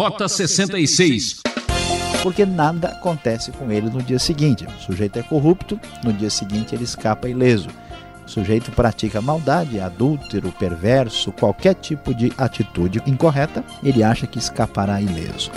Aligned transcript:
Rota 0.00 0.26
66. 0.30 1.42
Porque 2.22 2.46
nada 2.46 2.88
acontece 2.88 3.52
com 3.52 3.70
ele 3.70 3.90
no 3.90 4.02
dia 4.02 4.18
seguinte. 4.18 4.64
O 4.64 4.80
sujeito 4.80 5.18
é 5.18 5.22
corrupto, 5.22 5.78
no 6.02 6.10
dia 6.10 6.30
seguinte 6.30 6.74
ele 6.74 6.84
escapa 6.84 7.28
ileso. 7.28 7.68
O 8.26 8.30
sujeito 8.30 8.70
pratica 8.70 9.20
maldade, 9.20 9.78
adúltero, 9.78 10.50
perverso, 10.52 11.30
qualquer 11.32 11.74
tipo 11.74 12.14
de 12.14 12.32
atitude 12.38 13.02
incorreta, 13.06 13.62
ele 13.84 14.02
acha 14.02 14.26
que 14.26 14.38
escapará 14.38 15.02
ileso. 15.02 15.50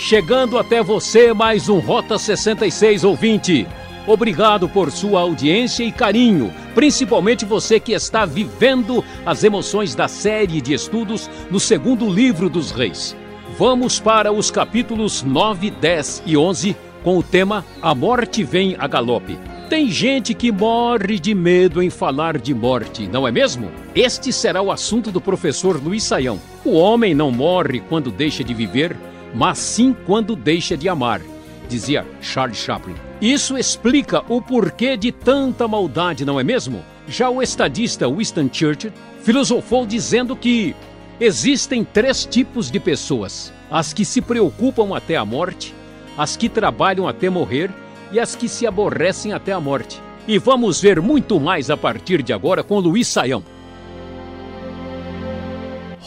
Chegando 0.00 0.58
até 0.58 0.82
você 0.82 1.32
mais 1.32 1.68
um 1.68 1.78
Rota 1.78 2.18
66 2.18 3.04
ouvinte. 3.04 3.68
Obrigado 4.06 4.68
por 4.68 4.90
sua 4.90 5.20
audiência 5.20 5.84
e 5.84 5.92
carinho, 5.92 6.52
principalmente 6.74 7.44
você 7.44 7.78
que 7.78 7.92
está 7.92 8.24
vivendo 8.24 9.04
as 9.24 9.44
emoções 9.44 9.94
da 9.94 10.08
série 10.08 10.60
de 10.60 10.72
estudos 10.72 11.28
no 11.50 11.60
segundo 11.60 12.08
livro 12.08 12.48
dos 12.48 12.70
reis. 12.70 13.16
Vamos 13.58 14.00
para 14.00 14.32
os 14.32 14.50
capítulos 14.50 15.22
9, 15.22 15.70
10 15.70 16.22
e 16.24 16.36
11 16.36 16.76
com 17.02 17.18
o 17.18 17.22
tema 17.22 17.64
A 17.82 17.94
Morte 17.94 18.42
Vem 18.42 18.76
a 18.78 18.86
Galope. 18.86 19.38
Tem 19.68 19.88
gente 19.88 20.34
que 20.34 20.50
morre 20.50 21.18
de 21.18 21.34
medo 21.34 21.82
em 21.82 21.90
falar 21.90 22.38
de 22.38 22.52
morte, 22.52 23.06
não 23.06 23.26
é 23.26 23.30
mesmo? 23.30 23.70
Este 23.94 24.32
será 24.32 24.60
o 24.60 24.72
assunto 24.72 25.12
do 25.12 25.20
professor 25.20 25.80
Luiz 25.80 26.02
Saião. 26.02 26.40
O 26.64 26.72
homem 26.72 27.14
não 27.14 27.30
morre 27.30 27.80
quando 27.80 28.10
deixa 28.10 28.42
de 28.42 28.52
viver, 28.52 28.96
mas 29.34 29.58
sim 29.58 29.94
quando 30.06 30.34
deixa 30.34 30.76
de 30.76 30.88
amar, 30.88 31.20
dizia 31.68 32.04
Charles 32.20 32.58
Chaplin. 32.58 33.09
Isso 33.20 33.58
explica 33.58 34.24
o 34.32 34.40
porquê 34.40 34.96
de 34.96 35.12
tanta 35.12 35.68
maldade, 35.68 36.24
não 36.24 36.40
é 36.40 36.44
mesmo? 36.44 36.82
Já 37.06 37.28
o 37.28 37.42
estadista 37.42 38.08
Winston 38.08 38.48
Churchill 38.50 38.92
filosofou 39.22 39.84
dizendo 39.84 40.34
que 40.34 40.74
existem 41.20 41.84
três 41.84 42.24
tipos 42.24 42.70
de 42.70 42.80
pessoas: 42.80 43.52
as 43.70 43.92
que 43.92 44.06
se 44.06 44.22
preocupam 44.22 44.96
até 44.96 45.16
a 45.16 45.24
morte, 45.24 45.74
as 46.16 46.34
que 46.34 46.48
trabalham 46.48 47.06
até 47.06 47.28
morrer 47.28 47.70
e 48.10 48.18
as 48.18 48.34
que 48.34 48.48
se 48.48 48.66
aborrecem 48.66 49.34
até 49.34 49.52
a 49.52 49.60
morte. 49.60 50.00
E 50.26 50.38
vamos 50.38 50.80
ver 50.80 50.98
muito 51.00 51.38
mais 51.38 51.68
a 51.68 51.76
partir 51.76 52.22
de 52.22 52.32
agora 52.32 52.62
com 52.62 52.78
Luiz 52.78 53.06
Saião. 53.06 53.44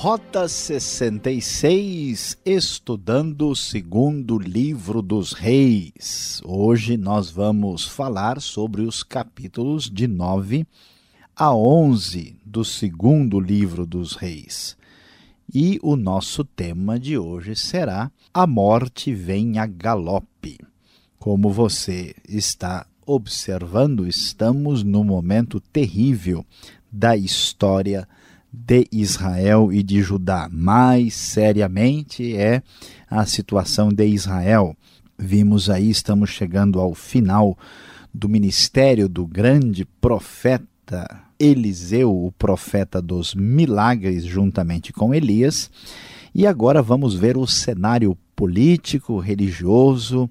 Rota 0.04 0.50
66, 0.50 2.38
estudando 2.46 3.48
o 3.48 3.56
segundo 3.56 4.38
livro 4.38 5.02
dos 5.02 5.32
reis. 5.32 6.42
Hoje 6.44 6.98
nós 6.98 7.32
vamos 7.32 7.86
falar 7.88 8.42
sobre 8.42 8.82
os 8.82 9.02
capítulos 9.02 9.90
de 9.90 10.06
9 10.06 10.68
a 11.34 11.56
11 11.56 12.36
do 12.46 12.66
segundo 12.66 13.40
livro 13.40 13.86
dos 13.86 14.16
reis. 14.18 14.76
E 15.56 15.80
o 15.82 15.96
nosso 15.96 16.44
tema 16.44 17.00
de 17.00 17.18
hoje 17.18 17.56
será 17.56 18.12
A 18.34 18.46
Morte 18.46 19.14
Vem 19.14 19.58
a 19.58 19.66
Galope. 19.66 20.60
Como 21.18 21.50
você 21.50 22.14
está 22.28 22.86
observando, 23.06 24.06
estamos 24.06 24.84
no 24.84 25.02
momento 25.02 25.62
terrível 25.62 26.46
da 26.92 27.16
história 27.16 28.06
de 28.54 28.88
Israel 28.92 29.74
e 29.74 29.82
de 29.82 30.04
Judá. 30.04 30.48
Mais 30.52 31.16
seriamente 31.16 32.36
é 32.36 32.62
a 33.10 33.26
situação 33.26 33.90
de 33.90 34.06
Israel. 34.06 34.78
Vimos 35.18 35.70
aí, 35.70 35.90
estamos 35.90 36.30
chegando 36.30 36.80
ao 36.80 36.94
final 36.94 37.58
do 38.14 38.30
ministério 38.30 39.10
do 39.10 39.26
grande 39.26 39.86
profeta 40.00 41.24
Eliseu, 41.40 42.16
o 42.16 42.32
profeta 42.32 43.02
dos 43.02 43.34
milagres, 43.34 44.24
juntamente 44.24 44.94
com 44.94 45.14
Elias. 45.14 45.72
E 46.34 46.46
agora 46.46 46.82
vamos 46.82 47.16
ver 47.16 47.38
o 47.38 47.48
cenário 47.48 48.16
político, 48.36 49.18
religioso, 49.18 50.30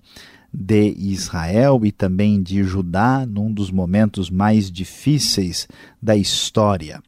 de 0.52 0.94
Israel 0.98 1.80
e 1.84 1.90
também 1.90 2.42
de 2.42 2.62
Judá 2.62 3.26
num 3.26 3.52
dos 3.52 3.70
momentos 3.70 4.30
mais 4.30 4.70
difíceis 4.70 5.66
da 6.00 6.14
história. 6.14 7.02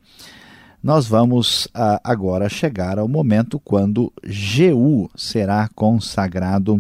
Nós 0.85 1.07
vamos 1.07 1.65
uh, 1.69 1.99
agora 2.05 2.47
chegar 2.47 2.99
ao 2.99 3.09
momento 3.09 3.59
quando 3.59 4.13
Jeú 4.23 5.09
será 5.17 5.67
consagrado 5.75 6.79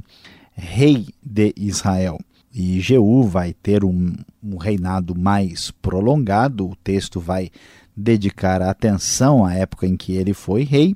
rei 0.52 1.06
de 1.22 1.54
Israel. 1.56 2.20
E 2.52 2.82
Jeú 2.82 3.22
vai 3.22 3.54
ter 3.54 3.82
um, 3.82 4.14
um 4.42 4.58
reinado 4.58 5.18
mais 5.18 5.70
prolongado, 5.70 6.68
o 6.68 6.76
texto 6.84 7.18
vai 7.18 7.50
dedicar 7.96 8.60
atenção 8.60 9.42
à 9.42 9.54
época 9.54 9.86
em 9.86 9.96
que 9.96 10.12
ele 10.12 10.34
foi 10.34 10.64
rei, 10.64 10.94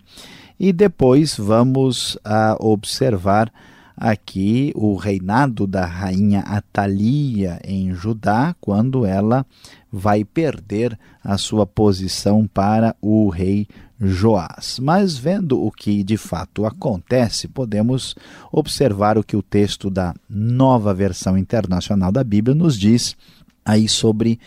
e 0.60 0.70
depois 0.70 1.34
vamos 1.34 2.16
uh, 2.16 2.58
observar 2.60 3.50
aqui 3.96 4.70
o 4.76 4.96
reinado 4.96 5.66
da 5.66 5.86
rainha 5.86 6.40
Atalia 6.40 7.58
em 7.64 7.94
Judá, 7.94 8.54
quando 8.60 9.06
ela 9.06 9.46
vai 9.90 10.24
perder 10.24 10.98
a 11.22 11.38
sua 11.38 11.66
posição 11.66 12.46
para 12.46 12.94
o 13.00 13.28
rei 13.28 13.66
Joás. 14.00 14.78
Mas 14.80 15.16
vendo 15.16 15.62
o 15.62 15.70
que 15.70 16.04
de 16.04 16.16
fato 16.16 16.64
acontece, 16.64 17.48
podemos 17.48 18.14
observar 18.52 19.18
o 19.18 19.24
que 19.24 19.36
o 19.36 19.42
texto 19.42 19.90
da 19.90 20.14
nova 20.28 20.94
versão 20.94 21.36
internacional 21.36 22.12
da 22.12 22.22
Bíblia 22.22 22.54
nos 22.54 22.78
diz 22.78 23.16
aí 23.64 23.88
sobre 23.88 24.38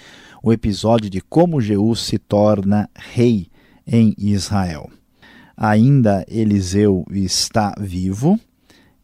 o 0.42 0.52
episódio 0.52 1.10
de 1.10 1.22
como 1.22 1.62
Jeú 1.62 1.96
se 1.96 2.18
torna 2.18 2.90
rei 2.96 3.48
em 3.86 4.16
Israel. 4.18 4.90
Ainda 5.56 6.26
Eliseu 6.28 7.06
está 7.12 7.76
vivo, 7.80 8.40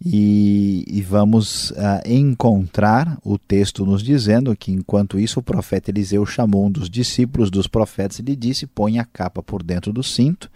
e, 0.04 0.86
e 0.88 1.02
vamos 1.02 1.72
uh, 1.72 1.76
encontrar 2.06 3.18
o 3.24 3.38
texto 3.38 3.86
nos 3.86 4.04
dizendo 4.04 4.56
que, 4.56 4.72
enquanto 4.72 5.20
isso, 5.20 5.40
o 5.40 5.44
profeta 5.44 5.90
Eliseu 5.90 6.26
chamou 6.26 6.66
um 6.66 6.72
dos 6.72 6.90
discípulos 6.90 7.50
dos 7.50 7.68
profetas 7.68 8.20
e 8.20 8.22
lhe 8.22 8.36
disse: 8.36 8.68
Põe 8.68 9.00
a 9.00 9.06
capa 9.06 9.42
por 9.42 9.64
dentro 9.64 9.92
do 9.92 10.04
cinto, 10.04 10.52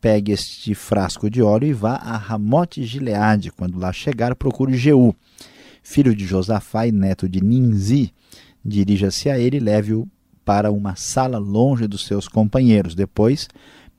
pegue 0.00 0.30
este 0.30 0.74
frasco 0.74 1.28
de 1.28 1.42
óleo 1.42 1.66
e 1.66 1.72
vá 1.72 1.96
a 1.96 2.16
Ramote 2.16 2.84
Gileade. 2.84 3.50
Quando 3.50 3.78
lá 3.78 3.92
chegar, 3.92 4.34
procure 4.36 4.76
Jeú, 4.76 5.14
filho 5.82 6.14
de 6.14 6.24
Josafá 6.24 6.86
e 6.86 6.92
neto 6.92 7.28
de 7.28 7.42
Ninzi. 7.42 8.12
Dirija-se 8.64 9.28
a 9.28 9.38
ele 9.38 9.58
e 9.58 9.60
leve-o 9.60 10.08
para 10.44 10.70
uma 10.70 10.94
sala 10.94 11.36
longe 11.36 11.86
dos 11.86 12.06
seus 12.06 12.28
companheiros. 12.28 12.94
Depois, 12.94 13.48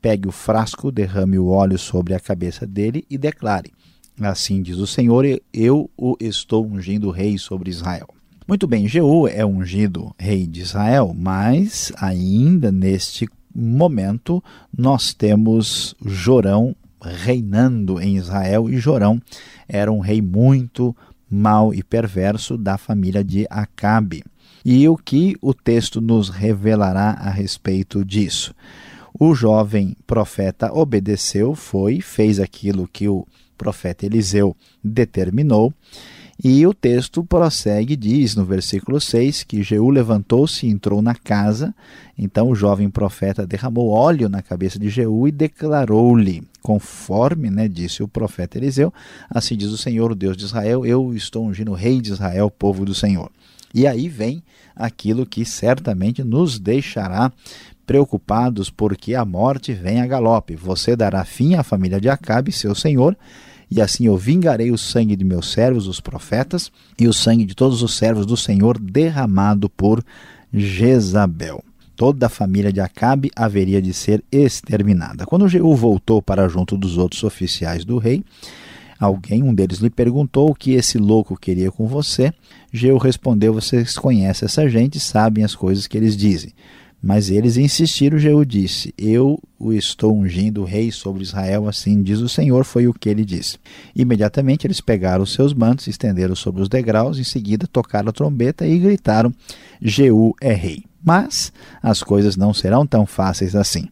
pegue 0.01 0.27
o 0.27 0.31
frasco, 0.31 0.91
derrame 0.91 1.37
o 1.37 1.47
óleo 1.47 1.77
sobre 1.77 2.13
a 2.13 2.19
cabeça 2.19 2.65
dele 2.65 3.05
e 3.09 3.17
declare 3.17 3.74
Assim 4.21 4.61
diz 4.61 4.77
o 4.77 4.87
Senhor, 4.87 5.25
eu 5.53 5.89
o 5.97 6.15
estou 6.19 6.65
ungindo 6.65 7.11
rei 7.11 7.37
sobre 7.37 7.69
Israel. 7.69 8.07
Muito 8.47 8.67
bem, 8.67 8.87
Jeú 8.87 9.27
é 9.27 9.45
ungido 9.45 10.13
rei 10.17 10.45
de 10.45 10.61
Israel, 10.61 11.13
mas 11.17 11.91
ainda 11.97 12.71
neste 12.71 13.27
momento 13.53 14.43
nós 14.75 15.13
temos 15.13 15.95
Jorão 16.05 16.75
reinando 17.01 17.99
em 17.99 18.17
Israel 18.17 18.69
e 18.69 18.77
Jorão 18.77 19.21
era 19.67 19.91
um 19.91 19.99
rei 19.99 20.21
muito 20.21 20.95
mau 21.29 21.73
e 21.73 21.83
perverso 21.83 22.57
da 22.57 22.77
família 22.77 23.23
de 23.23 23.45
Acabe. 23.49 24.23
E 24.63 24.87
o 24.87 24.95
que 24.95 25.35
o 25.41 25.53
texto 25.53 25.99
nos 25.99 26.29
revelará 26.29 27.11
a 27.11 27.29
respeito 27.29 28.03
disso? 28.05 28.53
O 29.17 29.33
jovem 29.33 29.95
profeta 30.05 30.73
obedeceu, 30.73 31.55
foi, 31.55 32.01
fez 32.01 32.39
aquilo 32.39 32.87
que 32.87 33.07
o 33.07 33.25
profeta 33.57 34.05
Eliseu 34.05 34.55
determinou. 34.83 35.73
E 36.43 36.67
o 36.67 36.73
texto 36.73 37.23
prossegue 37.23 37.95
diz 37.95 38.35
no 38.35 38.43
versículo 38.43 38.99
6 38.99 39.43
que 39.43 39.63
Jeú 39.63 39.89
levantou-se 39.89 40.65
e 40.65 40.69
entrou 40.69 41.01
na 41.01 41.15
casa. 41.15 41.73
Então 42.17 42.49
o 42.49 42.55
jovem 42.55 42.89
profeta 42.89 43.47
derramou 43.47 43.89
óleo 43.89 44.27
na 44.27 44.41
cabeça 44.41 44.77
de 44.77 44.89
Jeú 44.89 45.29
e 45.29 45.31
declarou-lhe, 45.31 46.43
conforme 46.61 47.49
né, 47.49 47.69
disse 47.69 48.03
o 48.03 48.07
profeta 48.07 48.57
Eliseu: 48.57 48.93
Assim 49.29 49.55
diz 49.55 49.69
o 49.69 49.77
Senhor, 49.77 50.11
o 50.11 50.15
Deus 50.15 50.35
de 50.35 50.43
Israel: 50.43 50.85
Eu 50.85 51.13
estou 51.13 51.45
ungindo 51.45 51.71
o 51.71 51.75
rei 51.75 52.01
de 52.01 52.11
Israel, 52.11 52.51
povo 52.51 52.83
do 52.83 52.93
Senhor. 52.93 53.31
E 53.73 53.87
aí 53.87 54.07
vem 54.09 54.43
aquilo 54.75 55.25
que 55.25 55.45
certamente 55.45 56.23
nos 56.23 56.59
deixará 56.59 57.31
preocupados 57.85 58.69
porque 58.69 59.15
a 59.15 59.23
morte 59.23 59.73
vem 59.73 60.01
a 60.01 60.07
galope. 60.07 60.55
Você 60.55 60.95
dará 60.95 61.23
fim 61.23 61.55
à 61.55 61.63
família 61.63 62.01
de 62.01 62.09
Acabe, 62.09 62.51
seu 62.51 62.73
senhor, 62.73 63.15
e 63.69 63.81
assim 63.81 64.05
eu 64.05 64.17
vingarei 64.17 64.71
o 64.71 64.77
sangue 64.77 65.15
de 65.15 65.23
meus 65.23 65.51
servos, 65.51 65.87
os 65.87 65.99
profetas, 65.99 66.71
e 66.99 67.07
o 67.07 67.13
sangue 67.13 67.45
de 67.45 67.55
todos 67.55 67.81
os 67.81 67.95
servos 67.95 68.25
do 68.25 68.37
Senhor 68.37 68.79
derramado 68.79 69.69
por 69.69 70.03
Jezabel. 70.53 71.63
Toda 71.95 72.25
a 72.25 72.29
família 72.29 72.73
de 72.73 72.81
Acabe 72.81 73.31
haveria 73.35 73.81
de 73.81 73.93
ser 73.93 74.23
exterminada. 74.31 75.25
Quando 75.25 75.47
Jeú 75.47 75.75
voltou 75.75 76.21
para 76.21 76.47
junto 76.47 76.77
dos 76.77 76.97
outros 76.97 77.23
oficiais 77.23 77.85
do 77.85 77.97
rei, 77.97 78.23
alguém, 78.99 79.41
um 79.43 79.53
deles, 79.53 79.79
lhe 79.79 79.89
perguntou 79.89 80.49
o 80.49 80.55
que 80.55 80.73
esse 80.73 80.97
louco 80.97 81.39
queria 81.39 81.71
com 81.71 81.87
você. 81.87 82.33
Jeú 82.71 82.97
respondeu: 82.97 83.53
Vocês 83.53 83.97
conhecem 83.97 84.45
essa 84.45 84.69
gente, 84.69 84.99
sabem 84.99 85.43
as 85.43 85.55
coisas 85.55 85.87
que 85.87 85.97
eles 85.97 86.17
dizem. 86.17 86.53
Mas 87.01 87.29
eles 87.29 87.55
insistiram, 87.57 88.17
Jeú 88.17 88.43
disse: 88.43 88.93
Eu 88.97 89.39
o 89.59 89.71
estou 89.71 90.15
ungindo 90.15 90.63
rei 90.63 90.91
sobre 90.91 91.21
Israel, 91.23 91.67
assim 91.67 92.01
diz 92.01 92.19
o 92.19 92.29
Senhor, 92.29 92.65
foi 92.65 92.87
o 92.87 92.93
que 92.93 93.09
ele 93.09 93.23
disse. 93.23 93.57
Imediatamente 93.95 94.65
eles 94.65 94.81
pegaram 94.81 95.23
os 95.23 95.33
seus 95.33 95.53
mantos, 95.53 95.87
estenderam 95.87 96.35
sobre 96.35 96.61
os 96.61 96.69
degraus, 96.69 97.19
em 97.19 97.23
seguida 97.23 97.67
tocaram 97.67 98.09
a 98.09 98.13
trombeta 98.13 98.65
e 98.65 98.79
gritaram: 98.79 99.33
Jeú 99.81 100.33
é 100.41 100.53
rei. 100.53 100.83
Mas 101.03 101.53
as 101.83 102.01
coisas 102.01 102.35
não 102.35 102.51
serão 102.51 102.87
tão 102.87 103.05
fáceis 103.05 103.55
assim, 103.55 103.87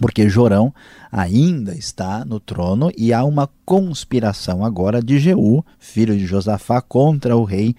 porque 0.00 0.28
Jorão 0.28 0.74
ainda 1.10 1.72
está 1.72 2.24
no 2.24 2.40
trono 2.40 2.90
e 2.98 3.12
há 3.12 3.24
uma 3.24 3.48
conspiração 3.64 4.64
agora 4.64 5.00
de 5.00 5.20
Jeú, 5.20 5.64
filho 5.78 6.16
de 6.16 6.26
Josafá, 6.26 6.80
contra 6.80 7.36
o 7.36 7.44
rei 7.44 7.76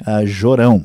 uh, 0.00 0.26
Jorão. 0.26 0.84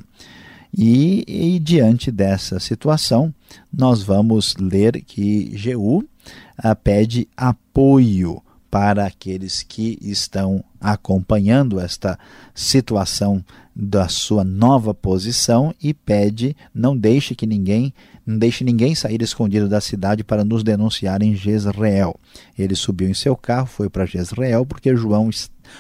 E, 0.75 1.23
e, 1.27 1.59
diante 1.59 2.11
dessa 2.11 2.59
situação, 2.59 3.33
nós 3.71 4.03
vamos 4.03 4.55
ler 4.59 5.01
que 5.03 5.51
Jeú 5.55 5.99
uh, 5.99 6.75
pede 6.83 7.27
apoio 7.35 8.41
para 8.69 9.05
aqueles 9.05 9.63
que 9.63 9.97
estão 10.01 10.63
acompanhando 10.79 11.79
esta 11.79 12.19
situação 12.53 13.43
da 13.75 14.07
sua 14.07 14.43
nova 14.43 14.93
posição 14.93 15.73
e 15.81 15.93
pede 15.93 16.55
não 16.73 16.97
deixe 16.97 17.35
que 17.35 17.45
ninguém 17.45 17.93
não 18.25 18.37
deixe 18.37 18.63
ninguém 18.63 18.93
sair 18.93 19.21
escondido 19.21 19.69
da 19.69 19.79
cidade 19.79 20.21
para 20.23 20.43
nos 20.43 20.61
denunciar 20.61 21.21
em 21.21 21.33
Jezreel. 21.33 22.19
Ele 22.59 22.75
subiu 22.75 23.07
em 23.07 23.13
seu 23.13 23.37
carro, 23.37 23.67
foi 23.67 23.89
para 23.89 24.05
Jezreel 24.05 24.65
porque 24.65 24.95
João 24.97 25.29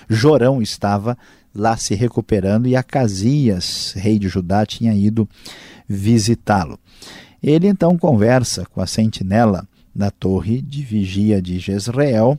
Jorão 0.07 0.61
estava 0.61 1.17
lá 1.57 1.75
se 1.75 1.95
recuperando 1.95 2.67
e 2.67 2.75
Acasias, 2.75 3.93
rei 3.95 4.19
de 4.19 4.29
Judá, 4.29 4.65
tinha 4.65 4.93
ido 4.93 5.27
visitá-lo. 5.87 6.79
Ele 7.41 7.67
então 7.67 7.97
conversa 7.97 8.65
com 8.65 8.81
a 8.81 8.87
sentinela 8.87 9.67
da 9.93 10.11
torre 10.11 10.61
de 10.61 10.83
vigia 10.83 11.41
de 11.41 11.59
Jezreel 11.59 12.37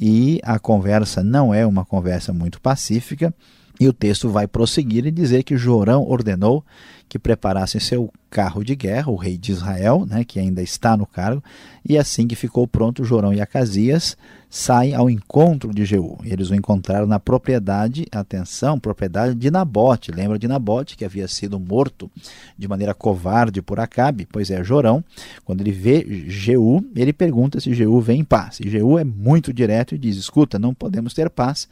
e 0.00 0.40
a 0.42 0.58
conversa 0.58 1.22
não 1.22 1.52
é 1.52 1.66
uma 1.66 1.84
conversa 1.84 2.32
muito 2.32 2.60
pacífica. 2.60 3.34
E 3.80 3.88
o 3.88 3.92
texto 3.92 4.28
vai 4.28 4.46
prosseguir 4.46 5.04
e 5.04 5.10
dizer 5.10 5.42
que 5.42 5.56
Jorão 5.56 6.04
ordenou 6.08 6.64
que 7.08 7.18
preparassem 7.18 7.80
seu 7.80 8.12
carro 8.34 8.64
de 8.64 8.74
guerra, 8.74 9.12
o 9.12 9.14
rei 9.14 9.38
de 9.38 9.52
Israel, 9.52 10.04
né, 10.04 10.24
que 10.24 10.40
ainda 10.40 10.60
está 10.60 10.96
no 10.96 11.06
cargo, 11.06 11.40
e 11.88 11.96
assim 11.96 12.26
que 12.26 12.34
ficou 12.34 12.66
pronto, 12.66 13.04
Jorão 13.04 13.32
e 13.32 13.40
Acasias 13.40 14.16
saem 14.50 14.92
ao 14.92 15.08
encontro 15.08 15.72
de 15.72 15.84
Jeú. 15.84 16.18
Eles 16.24 16.50
o 16.50 16.54
encontraram 16.54 17.06
na 17.06 17.20
propriedade, 17.20 18.06
atenção, 18.10 18.78
propriedade 18.78 19.36
de 19.36 19.50
Nabote. 19.52 20.10
Lembra 20.10 20.36
de 20.36 20.48
Nabote, 20.48 20.96
que 20.96 21.04
havia 21.04 21.28
sido 21.28 21.60
morto 21.60 22.10
de 22.58 22.66
maneira 22.66 22.92
covarde 22.92 23.62
por 23.62 23.78
Acabe? 23.78 24.26
Pois 24.30 24.50
é, 24.50 24.64
Jorão, 24.64 25.04
quando 25.44 25.60
ele 25.60 25.72
vê 25.72 26.24
Jeú, 26.28 26.84
ele 26.96 27.12
pergunta 27.12 27.60
se 27.60 27.72
Jeú 27.72 28.00
vem 28.00 28.20
em 28.20 28.24
paz. 28.24 28.58
E 28.58 28.68
Jeú 28.68 28.98
é 28.98 29.04
muito 29.04 29.52
direto 29.52 29.94
e 29.94 29.98
diz: 29.98 30.16
escuta, 30.16 30.58
não 30.58 30.74
podemos 30.74 31.14
ter 31.14 31.30
paz, 31.30 31.68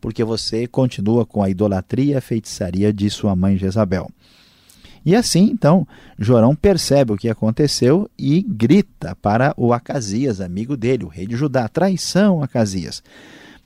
porque 0.00 0.24
você 0.24 0.66
continua 0.66 1.26
com 1.26 1.42
a 1.42 1.50
idolatria 1.50 2.14
e 2.14 2.16
a 2.16 2.22
feitiçaria 2.22 2.90
de 2.90 3.10
sua 3.10 3.36
mãe 3.36 3.58
Jezabel. 3.58 4.10
E 5.06 5.14
assim, 5.14 5.44
então, 5.52 5.86
Jorão 6.18 6.56
percebe 6.56 7.12
o 7.12 7.16
que 7.16 7.28
aconteceu 7.28 8.10
e 8.18 8.42
grita 8.42 9.16
para 9.22 9.54
o 9.56 9.72
Acasias, 9.72 10.40
amigo 10.40 10.76
dele, 10.76 11.04
o 11.04 11.08
rei 11.08 11.28
de 11.28 11.36
Judá: 11.36 11.68
traição, 11.68 12.42
Acasias. 12.42 13.04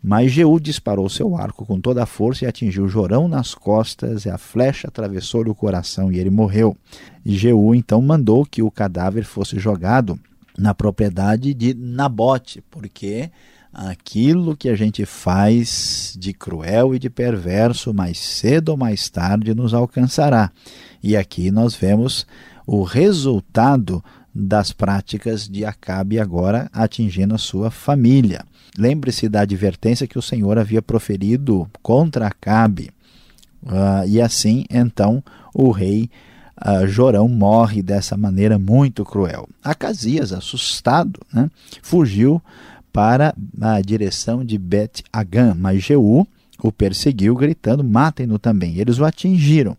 Mas 0.03 0.33
Jeú 0.33 0.61
disparou 0.61 1.09
seu 1.09 1.35
arco 1.35 1.65
com 1.65 1.81
toda 1.81 2.03
a 2.03 2.07
força 2.07 2.45
e 2.45 2.49
atingiu 2.49 2.89
Jorão 2.89 3.27
nas 3.27 3.55
costas, 3.55 4.27
e 4.27 4.31
a 4.31 4.37
flecha 4.37 4.89
atravessou-lhe 4.89 5.49
o 5.49 5.55
coração 5.55 6.13
e 6.13 6.19
ele 6.19 6.29
morreu. 6.29 6.77
E 7.25 7.35
Jeú 7.35 7.75
então 7.75 8.03
mandou 8.03 8.45
que 8.45 8.63
o 8.63 8.71
cadáver 8.71 9.25
fosse 9.25 9.59
jogado 9.59 10.21
na 10.59 10.75
propriedade 10.75 11.55
de 11.55 11.73
Nabote, 11.73 12.63
porque 12.71 13.31
aquilo 13.73 14.57
que 14.57 14.69
a 14.69 14.75
gente 14.75 15.07
faz 15.07 16.17
de 16.19 16.33
cruel 16.33 16.95
e 16.95 16.99
de 16.99 17.09
perverso, 17.09 17.95
mais 17.95 18.19
cedo 18.19 18.71
ou 18.71 18.77
mais 18.77 19.09
tarde 19.09 19.55
nos 19.55 19.73
alcançará. 19.73 20.51
E 21.03 21.17
aqui 21.17 21.51
nós 21.51 21.75
vemos 21.75 22.27
o 22.67 22.83
resultado 22.83 24.03
das 24.35 24.73
práticas 24.73 25.49
de 25.49 25.65
Acabe 25.65 26.19
agora 26.19 26.69
atingindo 26.73 27.35
a 27.35 27.39
sua 27.39 27.71
família. 27.71 28.45
Lembre-se 28.79 29.29
da 29.29 29.41
advertência 29.41 30.07
que 30.07 30.19
o 30.19 30.23
Senhor 30.23 30.59
havia 30.59 30.81
proferido 30.81 31.69
contra 31.83 32.27
Acabe. 32.27 32.91
Uh, 33.63 34.07
e 34.07 34.21
assim, 34.21 34.65
então, 34.71 35.23
o 35.53 35.71
rei 35.71 36.09
uh, 36.65 36.87
Jorão 36.87 37.29
morre 37.29 37.83
dessa 37.83 38.17
maneira 38.17 38.59
muito 38.59 39.05
cruel. 39.05 39.49
Acasias, 39.63 40.33
assustado, 40.33 41.21
né, 41.33 41.51
fugiu 41.83 42.41
para 42.93 43.35
a 43.61 43.81
direção 43.81 44.45
de 44.45 44.59
Bet 44.59 45.03
Hagan, 45.13 45.55
mas 45.55 45.83
Jeú 45.83 46.27
o 46.63 46.73
perseguiu, 46.73 47.35
gritando: 47.35 47.83
Matem-no 47.83 48.39
também. 48.39 48.77
Eles 48.77 48.99
o 48.99 49.05
atingiram, 49.05 49.77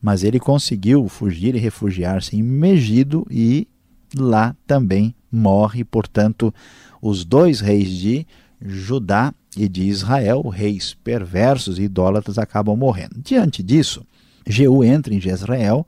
mas 0.00 0.22
ele 0.24 0.38
conseguiu 0.38 1.08
fugir 1.08 1.54
e 1.54 1.58
refugiar-se 1.58 2.36
em 2.36 2.42
Megido 2.42 3.26
e 3.30 3.66
lá 4.16 4.54
também 4.66 5.14
morre. 5.30 5.84
Portanto, 5.84 6.54
os 7.00 7.24
dois 7.24 7.60
reis 7.60 7.88
de 7.88 8.26
Judá 8.60 9.34
e 9.56 9.68
de 9.68 9.82
Israel, 9.82 10.42
reis 10.48 10.96
perversos 11.02 11.78
e 11.78 11.82
idólatras, 11.82 12.38
acabam 12.38 12.76
morrendo. 12.76 13.16
Diante 13.22 13.62
disso, 13.62 14.06
Jeú 14.46 14.82
entra 14.82 15.14
em 15.14 15.20
Jezreel 15.20 15.86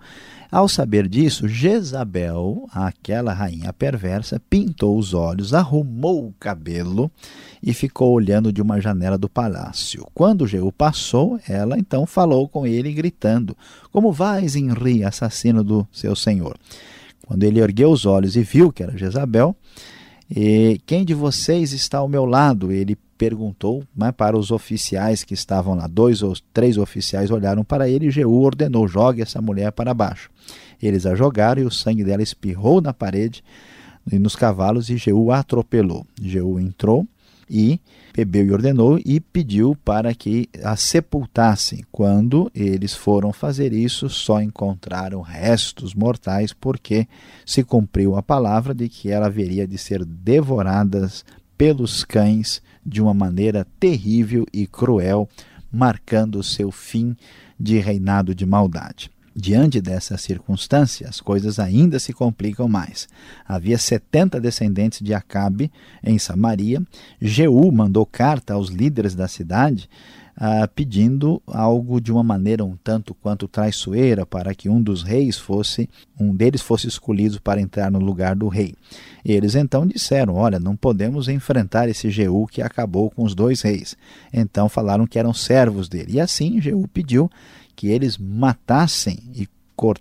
ao 0.54 0.68
saber 0.68 1.08
disso, 1.08 1.48
Jezabel, 1.48 2.68
aquela 2.72 3.32
rainha 3.32 3.72
perversa, 3.72 4.40
pintou 4.48 4.96
os 4.96 5.12
olhos, 5.12 5.52
arrumou 5.52 6.28
o 6.28 6.34
cabelo 6.38 7.10
e 7.60 7.74
ficou 7.74 8.12
olhando 8.12 8.52
de 8.52 8.62
uma 8.62 8.80
janela 8.80 9.18
do 9.18 9.28
palácio. 9.28 10.06
Quando 10.14 10.46
Jeú 10.46 10.70
passou, 10.70 11.40
ela 11.48 11.76
então 11.76 12.06
falou 12.06 12.48
com 12.48 12.64
ele, 12.64 12.92
gritando: 12.92 13.56
Como 13.90 14.12
vais, 14.12 14.54
Henri, 14.54 15.02
assassino 15.02 15.64
do 15.64 15.84
seu 15.90 16.14
senhor? 16.14 16.56
Quando 17.26 17.42
ele 17.42 17.58
ergueu 17.58 17.90
os 17.90 18.06
olhos 18.06 18.36
e 18.36 18.44
viu 18.44 18.70
que 18.70 18.84
era 18.84 18.96
Jezabel, 18.96 19.56
e 20.30 20.80
quem 20.86 21.04
de 21.04 21.14
vocês 21.14 21.72
está 21.72 21.98
ao 21.98 22.08
meu 22.08 22.24
lado? 22.24 22.70
Ele 22.70 22.96
perguntou 23.18 23.82
né, 23.96 24.12
para 24.12 24.38
os 24.38 24.52
oficiais 24.52 25.24
que 25.24 25.34
estavam 25.34 25.74
lá. 25.74 25.88
Dois 25.88 26.22
ou 26.22 26.32
três 26.52 26.78
oficiais 26.78 27.32
olharam 27.32 27.64
para 27.64 27.88
ele 27.88 28.06
e 28.06 28.10
Jeú 28.12 28.42
ordenou: 28.42 28.86
jogue 28.86 29.20
essa 29.20 29.42
mulher 29.42 29.72
para 29.72 29.92
baixo. 29.92 30.30
Eles 30.82 31.06
a 31.06 31.14
jogaram 31.14 31.62
e 31.62 31.64
o 31.64 31.70
sangue 31.70 32.04
dela 32.04 32.22
espirrou 32.22 32.80
na 32.80 32.92
parede 32.92 33.42
e 34.10 34.18
nos 34.18 34.36
cavalos 34.36 34.90
e 34.90 34.96
Jeú 34.96 35.30
a 35.30 35.38
atropelou. 35.38 36.06
Jeú 36.20 36.58
entrou 36.58 37.06
e 37.48 37.80
bebeu 38.14 38.46
e 38.46 38.52
ordenou 38.52 39.00
e 39.04 39.20
pediu 39.20 39.76
para 39.84 40.14
que 40.14 40.48
a 40.62 40.76
sepultassem. 40.76 41.84
Quando 41.90 42.50
eles 42.54 42.94
foram 42.94 43.32
fazer 43.32 43.72
isso, 43.72 44.08
só 44.08 44.40
encontraram 44.40 45.20
restos 45.20 45.94
mortais, 45.94 46.52
porque 46.52 47.06
se 47.44 47.62
cumpriu 47.62 48.16
a 48.16 48.22
palavra 48.22 48.74
de 48.74 48.88
que 48.88 49.10
ela 49.10 49.26
haveria 49.26 49.66
de 49.66 49.76
ser 49.76 50.04
devoradas 50.04 51.24
pelos 51.56 52.04
cães 52.04 52.62
de 52.84 53.00
uma 53.00 53.14
maneira 53.14 53.66
terrível 53.78 54.46
e 54.52 54.66
cruel, 54.66 55.28
marcando 55.72 56.38
o 56.38 56.42
seu 56.42 56.70
fim 56.70 57.16
de 57.58 57.78
reinado 57.78 58.34
de 58.34 58.46
maldade. 58.46 59.10
Diante 59.36 59.80
dessa 59.80 60.16
circunstância, 60.16 61.08
as 61.08 61.20
coisas 61.20 61.58
ainda 61.58 61.98
se 61.98 62.12
complicam 62.12 62.68
mais. 62.68 63.08
Havia 63.46 63.76
70 63.76 64.40
descendentes 64.40 65.00
de 65.00 65.12
Acabe 65.12 65.72
em 66.04 66.18
Samaria. 66.20 66.80
Jeú 67.20 67.72
mandou 67.72 68.06
carta 68.06 68.54
aos 68.54 68.68
líderes 68.68 69.14
da 69.14 69.26
cidade 69.26 69.88
ah, 70.36 70.66
pedindo 70.66 71.40
algo 71.46 72.00
de 72.00 72.10
uma 72.10 72.22
maneira 72.22 72.64
um 72.64 72.76
tanto 72.76 73.14
quanto 73.14 73.46
traiçoeira 73.46 74.26
para 74.26 74.54
que 74.54 74.68
um 74.68 74.82
dos 74.82 75.02
reis 75.02 75.38
fosse, 75.38 75.88
um 76.18 76.34
deles 76.34 76.60
fosse 76.60 76.88
escolhido 76.88 77.40
para 77.40 77.60
entrar 77.60 77.90
no 77.90 78.00
lugar 78.00 78.34
do 78.34 78.48
rei. 78.48 78.74
Eles 79.24 79.54
então 79.54 79.86
disseram: 79.86 80.34
Olha, 80.34 80.58
não 80.58 80.74
podemos 80.76 81.28
enfrentar 81.28 81.88
esse 81.88 82.10
Jeú 82.10 82.46
que 82.46 82.62
acabou 82.62 83.10
com 83.10 83.22
os 83.22 83.34
dois 83.34 83.62
reis. 83.62 83.96
Então 84.32 84.68
falaram 84.68 85.06
que 85.06 85.18
eram 85.18 85.32
servos 85.32 85.88
dele. 85.88 86.14
E 86.14 86.20
assim 86.20 86.60
Jeú 86.60 86.88
pediu 86.88 87.30
que 87.74 87.88
eles 87.88 88.16
matassem 88.16 89.18
e 89.34 89.48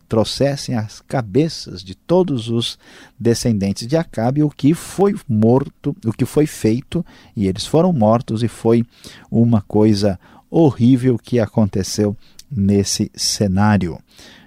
trouxessem 0.08 0.76
as 0.76 1.02
cabeças 1.02 1.84
de 1.84 1.96
todos 1.96 2.48
os 2.48 2.78
descendentes 3.20 3.88
de 3.88 3.98
Acabe, 3.98 4.44
o 4.44 4.50
que 4.50 4.74
foi 4.74 5.16
morto, 5.28 5.96
o 6.06 6.14
que 6.14 6.26
foi 6.26 6.46
feito, 6.46 7.06
e 7.36 7.48
eles 7.48 7.66
foram 7.66 7.92
mortos, 7.92 8.44
e 8.44 8.48
foi 8.48 8.86
uma 9.32 9.62
coisa 9.62 10.20
horrível 10.50 11.18
que 11.18 11.40
aconteceu 11.40 12.16
nesse 12.50 13.12
cenário. 13.16 14.00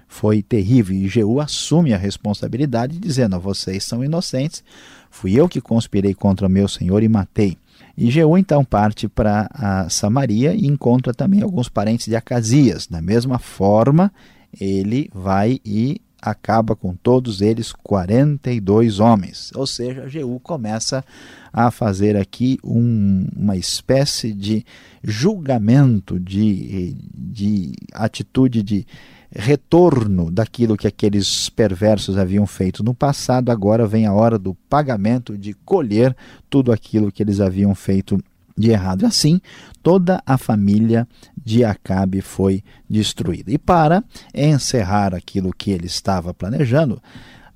Foi 0.07 0.43
terrível, 0.43 0.97
e 0.97 1.09
Jeú 1.09 1.41
assume 1.41 1.93
a 1.93 1.99
responsabilidade, 1.99 2.99
dizendo: 2.99 3.39
Vocês 3.41 3.85
são 3.85 4.05
inocentes, 4.05 4.63
fui 5.11 5.35
eu 5.35 5.49
que 5.49 5.61
conspirei 5.61 6.15
contra 6.15 6.49
meu 6.49 6.69
senhor 6.69 7.03
e 7.03 7.09
matei. 7.09 7.59
E 7.97 8.11
Jeú 8.11 8.37
então 8.37 8.65
parte 8.65 9.09
para 9.09 9.87
Samaria 9.89 10.55
e 10.55 10.67
encontra 10.67 11.15
também 11.15 11.41
alguns 11.41 11.69
parentes 11.69 12.07
de 12.07 12.15
Acasias. 12.15 12.87
Da 12.87 13.01
mesma 13.01 13.39
forma, 13.39 14.13
ele 14.61 15.11
vai 15.15 15.61
e 15.65 16.01
acaba 16.21 16.75
com 16.75 16.95
todos 16.95 17.41
eles 17.41 17.73
42 17.73 19.01
homens. 19.01 19.51
Ou 19.55 19.67
seja, 19.67 20.09
Jeú 20.09 20.41
começa 20.41 21.05
a 21.53 21.71
fazer 21.71 22.17
aqui 22.17 22.59
um, 22.63 23.29
uma 23.35 23.57
espécie 23.57 24.33
de 24.33 24.65
julgamento, 25.03 26.19
de, 26.19 26.97
de 27.15 27.73
atitude 27.93 28.63
de 28.63 28.87
retorno 29.35 30.31
daquilo 30.31 30.77
que 30.77 30.87
aqueles 30.87 31.49
perversos 31.49 32.17
haviam 32.17 32.47
feito 32.47 32.83
no 32.83 32.95
passado. 32.95 33.51
Agora 33.51 33.87
vem 33.87 34.07
a 34.07 34.13
hora 34.13 34.39
do 34.39 34.55
pagamento, 34.69 35.37
de 35.37 35.53
colher 35.53 36.17
tudo 36.49 36.73
aquilo 36.73 37.11
que 37.11 37.23
eles 37.23 37.41
haviam 37.41 37.75
feito 37.75 38.19
de 38.57 38.71
errado. 38.71 39.05
Assim, 39.05 39.41
toda 39.83 40.23
a 40.25 40.39
família 40.39 41.07
de 41.45 41.65
Acabe 41.65 42.21
foi 42.21 42.63
destruída. 42.89 43.53
E 43.53 43.59
para 43.59 44.03
encerrar 44.35 45.15
aquilo 45.15 45.53
que 45.53 45.71
ele 45.71 45.87
estava 45.87 46.33
planejando, 46.33 47.01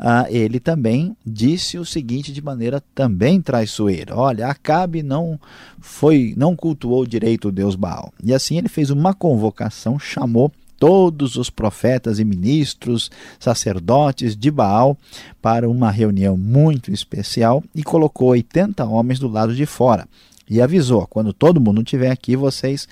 ah, 0.02 0.26
ele 0.30 0.58
também 0.58 1.14
disse 1.26 1.78
o 1.78 1.84
seguinte 1.84 2.32
de 2.32 2.40
maneira 2.40 2.82
também 2.94 3.40
traiçoeira: 3.40 4.16
Olha, 4.16 4.48
Acabe 4.48 5.02
não 5.02 5.38
foi, 5.78 6.32
não 6.38 6.56
cultuou 6.56 7.06
direito 7.06 7.48
o 7.48 7.52
Deus 7.52 7.74
Baal. 7.74 8.10
E 8.24 8.32
assim 8.32 8.56
ele 8.56 8.68
fez 8.68 8.88
uma 8.88 9.12
convocação, 9.12 9.98
chamou 9.98 10.50
todos 10.80 11.36
os 11.36 11.50
profetas 11.50 12.18
e 12.18 12.24
ministros, 12.24 13.10
sacerdotes 13.38 14.34
de 14.34 14.50
Baal 14.50 14.96
para 15.40 15.68
uma 15.68 15.90
reunião 15.90 16.38
muito 16.38 16.90
especial 16.90 17.62
e 17.74 17.84
colocou 17.84 18.30
80 18.30 18.82
homens 18.86 19.18
do 19.18 19.28
lado 19.28 19.54
de 19.54 19.66
fora 19.66 20.08
e 20.48 20.60
avisou: 20.60 21.06
quando 21.06 21.34
todo 21.34 21.60
mundo 21.60 21.82
estiver 21.82 22.10
aqui, 22.10 22.34
vocês 22.34 22.88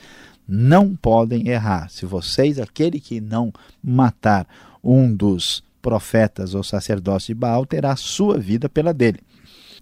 não 0.47 0.95
podem 0.95 1.49
errar. 1.49 1.91
Se 1.91 2.05
vocês, 2.05 2.61
aquele 2.61 3.01
que 3.01 3.21
não 3.21 3.53
matar 3.83 4.47
um 4.85 5.13
dos 5.13 5.65
profetas 5.81 6.55
ou 6.55 6.63
sacerdotes 6.63 7.29
de 7.29 7.35
Baal, 7.35 7.65
terá 7.65 7.97
sua 7.97 8.39
vida 8.39 8.69
pela 8.69 8.93
dele. 8.93 9.21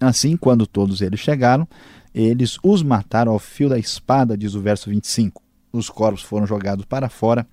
Assim, 0.01 0.37
quando 0.37 0.67
todos 0.67 1.01
eles 1.01 1.19
chegaram, 1.19 1.67
eles 2.15 2.57
os 2.63 2.83
mataram 2.83 3.33
ao 3.33 3.39
fio 3.39 3.69
da 3.69 3.79
espada, 3.79 4.37
diz 4.37 4.55
o 4.55 4.61
verso 4.61 4.91
25. 4.91 5.43
Os 5.73 5.91
corpos 5.91 6.23
foram 6.23 6.47
jogados 6.47 6.85
para 6.85 7.09
fora 7.09 7.47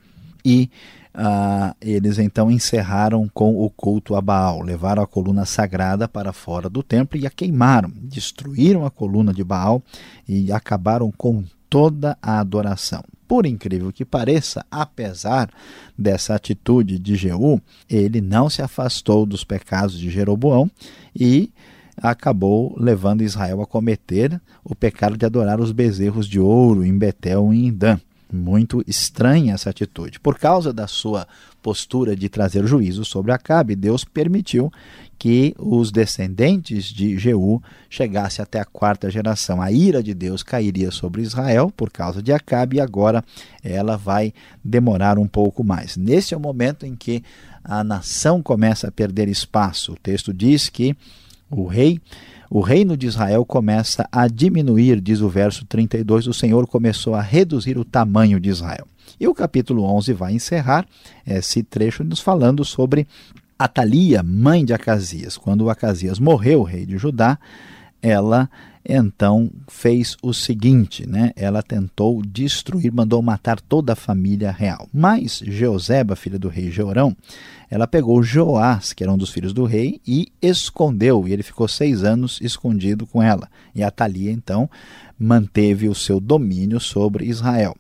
e 0.44 0.70
ah, 1.14 1.76
eles 1.80 2.18
então 2.18 2.50
encerraram 2.50 3.30
com 3.32 3.56
o 3.56 3.70
culto 3.70 4.16
a 4.16 4.22
Baal, 4.22 4.62
levaram 4.62 5.04
a 5.04 5.08
coluna 5.08 5.46
sagrada 5.46 6.08
para 6.08 6.34
fora 6.34 6.70
do 6.70 6.82
templo 6.82 7.20
e 7.20 7.28
a 7.28 7.30
queimaram, 7.30 7.92
destruíram 7.96 8.86
a 8.86 8.90
coluna 8.90 9.32
de 9.34 9.44
Baal 9.44 9.84
e 10.28 10.52
acabaram 10.52 11.12
com 11.12 11.44
toda 11.70 12.18
a 12.22 12.40
adoração. 12.40 13.04
Por 13.28 13.46
incrível 13.46 13.92
que 13.92 14.04
pareça, 14.04 14.66
apesar 14.70 15.50
dessa 15.98 16.36
atitude 16.36 17.00
de 17.00 17.16
Jeú, 17.16 17.62
ele 17.90 18.20
não 18.20 18.50
se 18.50 18.62
afastou 18.62 19.26
dos 19.26 19.44
pecados 19.44 19.98
de 19.98 20.10
Jeroboão 20.10 20.70
e 21.16 21.52
acabou 21.98 22.76
levando 22.78 23.22
Israel 23.22 23.62
a 23.62 23.68
cometer 23.68 24.42
o 24.64 24.76
pecado 24.76 25.16
de 25.16 25.26
adorar 25.26 25.60
os 25.60 25.72
bezerros 25.72 26.28
de 26.28 26.40
ouro 26.40 26.84
em 26.84 26.98
Betel 26.98 27.54
e 27.54 27.68
em 27.68 27.74
Dan. 27.74 28.00
Muito 28.34 28.84
estranha 28.88 29.54
essa 29.54 29.70
atitude. 29.70 30.20
Por 30.20 30.40
causa 30.40 30.74
da 30.74 30.88
sua 30.88 31.28
postura 31.62 32.16
de 32.16 32.28
trazer 32.28 32.66
juízo 32.66 33.06
sobre 33.06 33.32
Acabe, 33.32 33.76
Deus 33.76 34.04
permitiu 34.04 34.72
que 35.20 35.56
os 35.58 35.92
descendentes 35.92 36.86
de 36.86 37.18
Jeú 37.18 37.62
chegassem 37.90 38.42
até 38.42 38.60
a 38.60 38.66
quarta 38.66 39.10
geração. 39.10 39.62
A 39.62 39.72
ira 39.72 40.02
de 40.02 40.14
Deus 40.14 40.42
cairia 40.42 40.90
sobre 40.90 41.22
Israel 41.22 41.72
por 41.76 41.92
causa 41.92 42.22
de 42.24 42.34
Acabe 42.34 42.78
e 42.78 42.82
agora 42.82 43.24
ela 43.64 43.96
vai 43.96 44.34
demorar 44.64 45.20
um 45.20 45.28
pouco 45.28 45.64
mais. 45.64 45.96
Nesse 45.96 46.34
é 46.34 46.38
o 46.38 46.40
momento 46.40 46.86
em 46.86 46.96
que 46.96 47.24
a 47.64 47.84
nação 47.84 48.42
começa 48.42 48.88
a 48.88 48.92
perder 48.92 49.30
espaço. 49.30 49.94
O 49.94 49.98
texto 49.98 50.34
diz 50.34 50.70
que 50.70 50.98
o 51.50 51.68
rei 51.68 52.02
o 52.54 52.62
reino 52.62 52.96
de 52.96 53.08
Israel 53.08 53.44
começa 53.44 54.08
a 54.12 54.28
diminuir, 54.28 55.02
diz 55.02 55.22
o 55.22 55.28
verso 55.28 55.66
32, 55.66 56.28
o 56.28 56.34
Senhor 56.36 56.68
começou 56.68 57.16
a 57.16 57.22
reduzir 57.22 57.80
o 57.80 57.84
tamanho 57.84 58.40
de 58.40 58.48
Israel. 58.48 58.86
E 59.20 59.28
o 59.28 59.34
capítulo 59.34 59.82
11 59.86 60.14
vai 60.14 60.34
encerrar 60.34 60.86
esse 61.26 61.64
trecho 61.64 62.04
nos 62.04 62.20
falando 62.20 62.64
sobre 62.64 63.08
Atalia, 63.58 64.22
mãe 64.22 64.64
de 64.64 64.72
Acasias. 64.72 65.36
Quando 65.36 65.68
Acasias 65.68 66.20
morreu, 66.20 66.62
rei 66.62 66.86
de 66.86 66.96
Judá, 66.96 67.40
ela 68.00 68.48
então 68.86 69.50
fez 69.70 70.18
o 70.22 70.34
seguinte, 70.34 71.08
né? 71.08 71.32
Ela 71.36 71.64
tentou 71.64 72.22
destruir, 72.22 72.92
mandou 72.92 73.22
matar 73.22 73.62
toda 73.62 73.94
a 73.94 73.96
família 73.96 74.52
real. 74.52 74.88
Mas 74.94 75.42
Jeoseba, 75.46 76.16
filha 76.16 76.38
do 76.38 76.50
rei 76.50 76.70
Jeorão, 76.70 77.16
ela 77.70 77.88
pegou 77.88 78.22
Joás, 78.22 78.92
que 78.92 79.04
era 79.04 79.12
um 79.12 79.18
dos 79.18 79.30
filhos 79.30 79.54
do 79.54 79.64
rei, 79.64 80.02
e 80.06 80.32
escondeu. 80.42 81.28
E 81.28 81.34
ele 81.34 81.44
ficou 81.44 81.68
seis 81.68 82.04
anos 82.04 82.40
escondido 82.42 83.08
com 83.08 83.24
ela. 83.24 83.50
E 83.74 83.82
Atalia 83.82 84.32
então 84.32 84.70
manteve 85.18 85.88
o 85.88 85.96
seu 85.96 86.20
domínio 86.20 86.80
sobre 86.80 87.26
Israel. 87.26 87.76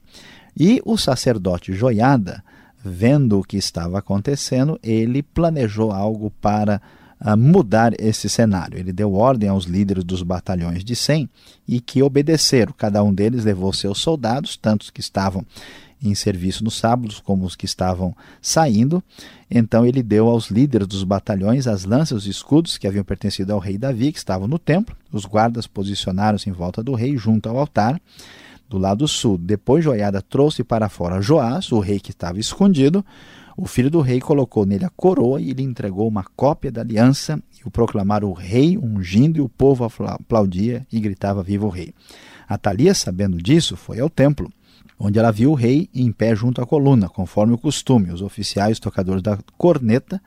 E 0.58 0.82
o 0.86 0.98
sacerdote 0.98 1.74
Joiada, 1.74 2.44
vendo 2.84 3.40
o 3.40 3.44
que 3.44 3.58
estava 3.58 4.00
acontecendo, 4.00 4.80
ele 4.82 5.22
planejou 5.22 5.92
algo 5.92 6.32
para 6.42 6.82
mudar 7.38 7.94
esse 8.00 8.28
cenário. 8.28 8.78
Ele 8.78 8.92
deu 8.92 9.14
ordem 9.14 9.50
aos 9.50 9.66
líderes 9.66 10.04
dos 10.04 10.22
batalhões 10.22 10.84
de 10.84 10.96
100 10.96 11.30
e 11.68 11.80
que 11.80 12.04
obedeceram. 12.04 12.74
Cada 12.78 13.02
um 13.02 13.14
deles 13.14 13.46
levou 13.46 13.72
seus 13.72 14.00
soldados, 14.00 14.58
tantos 14.58 14.90
que 14.90 15.00
estavam 15.00 15.46
em 16.04 16.14
serviço 16.14 16.64
nos 16.64 16.76
sábados 16.76 17.20
como 17.20 17.46
os 17.46 17.56
que 17.56 17.66
estavam 17.66 18.14
saindo. 18.42 19.02
Então 19.50 19.86
ele 19.86 20.04
deu 20.04 20.28
aos 20.28 20.50
líderes 20.50 20.88
dos 20.88 21.04
batalhões 21.04 21.66
as 21.66 21.86
lanças 21.86 22.26
e 22.26 22.30
escudos 22.30 22.78
que 22.78 22.88
haviam 22.88 23.06
pertencido 23.06 23.54
ao 23.54 23.60
rei 23.60 23.78
Davi, 23.78 24.12
que 24.12 24.18
estavam 24.18 24.48
no 24.48 24.60
templo. 24.60 24.96
Os 25.12 25.26
guardas 25.26 25.66
posicionaram-se 25.66 26.50
em 26.50 26.54
volta 26.54 26.84
do 26.84 26.94
rei, 26.94 27.16
junto 27.16 27.48
ao 27.48 27.58
altar, 27.58 28.02
do 28.68 28.78
lado 28.78 29.08
sul. 29.08 29.38
Depois 29.38 29.84
Joiada 29.84 30.22
trouxe 30.22 30.64
para 30.64 30.90
fora 30.90 31.22
Joás, 31.22 31.72
o 31.72 31.80
rei 31.80 32.00
que 32.00 32.12
estava 32.12 32.40
escondido. 32.40 33.06
O 33.56 33.68
filho 33.68 33.90
do 33.90 34.02
rei 34.02 34.20
colocou 34.20 34.66
nele 34.66 34.86
a 34.86 34.90
coroa 34.90 35.40
e 35.40 35.54
lhe 35.54 35.62
entregou 35.62 36.08
uma 36.08 36.26
cópia 36.36 36.72
da 36.72 36.82
aliança 36.82 37.42
e 37.60 37.68
o 37.68 37.72
proclamaram 37.72 38.30
o 38.30 38.34
rei 38.34 38.78
ungindo 38.78 39.38
e 39.38 39.42
o 39.42 39.50
povo 39.50 39.84
aplaudia 39.84 40.86
e 40.92 41.00
gritava 41.00 41.44
viva 41.44 41.66
o 41.66 41.70
rei. 41.70 41.94
Atalia, 42.48 42.94
sabendo 42.94 43.38
disso, 43.38 43.78
foi 43.78 44.00
ao 44.00 44.10
templo, 44.10 44.52
onde 45.00 45.20
ela 45.20 45.32
viu 45.32 45.52
o 45.52 45.56
rei 45.56 45.88
em 45.94 46.12
pé 46.12 46.36
junto 46.36 46.62
à 46.62 46.66
coluna, 46.66 47.08
conforme 47.08 47.54
o 47.54 47.58
costume. 47.58 48.12
Os 48.12 48.22
oficiais 48.22 48.80
tocadores 48.80 49.22
da 49.22 49.38
corneta 49.58 50.22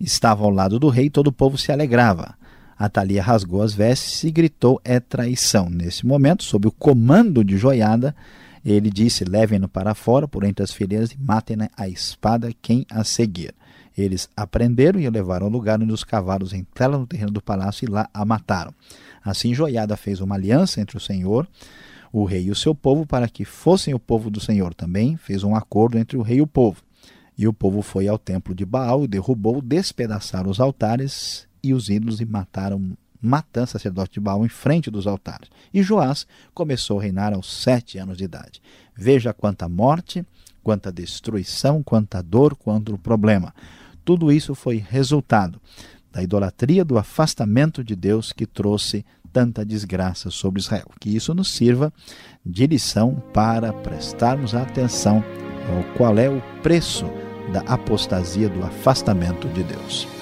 estavam 0.00 0.46
ao 0.46 0.52
lado 0.52 0.78
do 0.78 0.88
rei 0.88 1.06
e 1.06 1.10
todo 1.10 1.28
o 1.28 1.32
povo 1.32 1.56
se 1.56 1.70
alegrava. 1.70 2.34
Atalia 2.76 3.22
rasgou 3.22 3.62
as 3.62 3.72
vestes 3.72 4.24
e 4.24 4.32
gritou: 4.32 4.80
É 4.84 4.98
traição. 4.98 5.70
Nesse 5.70 6.04
momento, 6.04 6.42
sob 6.42 6.66
o 6.66 6.72
comando 6.72 7.44
de 7.44 7.56
Joiada, 7.56 8.14
ele 8.64 8.90
disse: 8.90 9.24
Levem-no 9.24 9.68
para 9.68 9.94
fora, 9.94 10.26
por 10.26 10.44
entre 10.44 10.62
as 10.64 10.72
fileiras, 10.72 11.12
e 11.12 11.18
matem 11.18 11.56
a 11.76 11.88
espada 11.88 12.50
quem 12.62 12.86
a 12.90 13.04
seguir. 13.04 13.54
Eles 13.96 14.28
aprenderam 14.36 14.98
e 14.98 15.06
o 15.06 15.10
levaram 15.10 15.46
ao 15.46 15.52
lugar 15.52 15.80
onde 15.80 15.92
os 15.92 16.02
cavalos 16.02 16.52
entraram 16.52 17.00
no 17.00 17.06
terreno 17.06 17.30
do 17.30 17.42
palácio 17.42 17.84
e 17.84 17.90
lá 17.90 18.08
a 18.12 18.24
mataram. 18.24 18.74
Assim 19.22 19.54
Joiada 19.54 19.96
fez 19.96 20.20
uma 20.20 20.34
aliança 20.34 20.80
entre 20.80 20.96
o 20.96 21.00
Senhor, 21.00 21.46
o 22.12 22.24
rei 22.24 22.44
e 22.44 22.50
o 22.50 22.56
seu 22.56 22.74
povo, 22.74 23.06
para 23.06 23.28
que 23.28 23.44
fossem 23.44 23.94
o 23.94 23.98
povo 23.98 24.30
do 24.30 24.40
Senhor. 24.40 24.74
Também 24.74 25.16
fez 25.16 25.44
um 25.44 25.54
acordo 25.54 25.98
entre 25.98 26.16
o 26.16 26.22
rei 26.22 26.38
e 26.38 26.42
o 26.42 26.46
povo. 26.46 26.82
E 27.36 27.46
o 27.46 27.52
povo 27.52 27.82
foi 27.82 28.08
ao 28.08 28.18
templo 28.18 28.54
de 28.54 28.64
Baal, 28.64 29.06
derrubou, 29.06 29.60
despedaçaram 29.60 30.50
os 30.50 30.60
altares 30.60 31.46
e 31.62 31.72
os 31.72 31.88
ídolos 31.88 32.20
e 32.20 32.24
mataram 32.24 32.96
matando 33.24 33.68
sacerdote 33.68 34.14
de 34.14 34.20
Baal 34.20 34.44
em 34.44 34.48
frente 34.48 34.90
dos 34.90 35.06
altares. 35.06 35.48
E 35.72 35.82
Joás 35.82 36.26
começou 36.52 36.98
a 36.98 37.02
reinar 37.02 37.32
aos 37.32 37.50
sete 37.50 37.98
anos 37.98 38.18
de 38.18 38.24
idade. 38.24 38.60
Veja 38.96 39.32
quanta 39.32 39.68
morte, 39.68 40.24
quanta 40.62 40.92
destruição, 40.92 41.82
quanta 41.82 42.22
dor, 42.22 42.54
quanto 42.54 42.98
problema. 42.98 43.54
Tudo 44.04 44.30
isso 44.30 44.54
foi 44.54 44.76
resultado 44.76 45.60
da 46.12 46.22
idolatria, 46.22 46.84
do 46.84 46.98
afastamento 46.98 47.82
de 47.82 47.96
Deus 47.96 48.32
que 48.32 48.46
trouxe 48.46 49.04
tanta 49.32 49.64
desgraça 49.64 50.30
sobre 50.30 50.60
Israel. 50.60 50.86
Que 51.00 51.14
isso 51.14 51.34
nos 51.34 51.50
sirva 51.50 51.92
de 52.46 52.66
lição 52.66 53.22
para 53.32 53.72
prestarmos 53.72 54.54
atenção 54.54 55.24
ao 55.74 55.96
qual 55.96 56.16
é 56.18 56.28
o 56.28 56.40
preço 56.62 57.06
da 57.52 57.60
apostasia, 57.62 58.48
do 58.48 58.62
afastamento 58.62 59.48
de 59.48 59.64
Deus. 59.64 60.13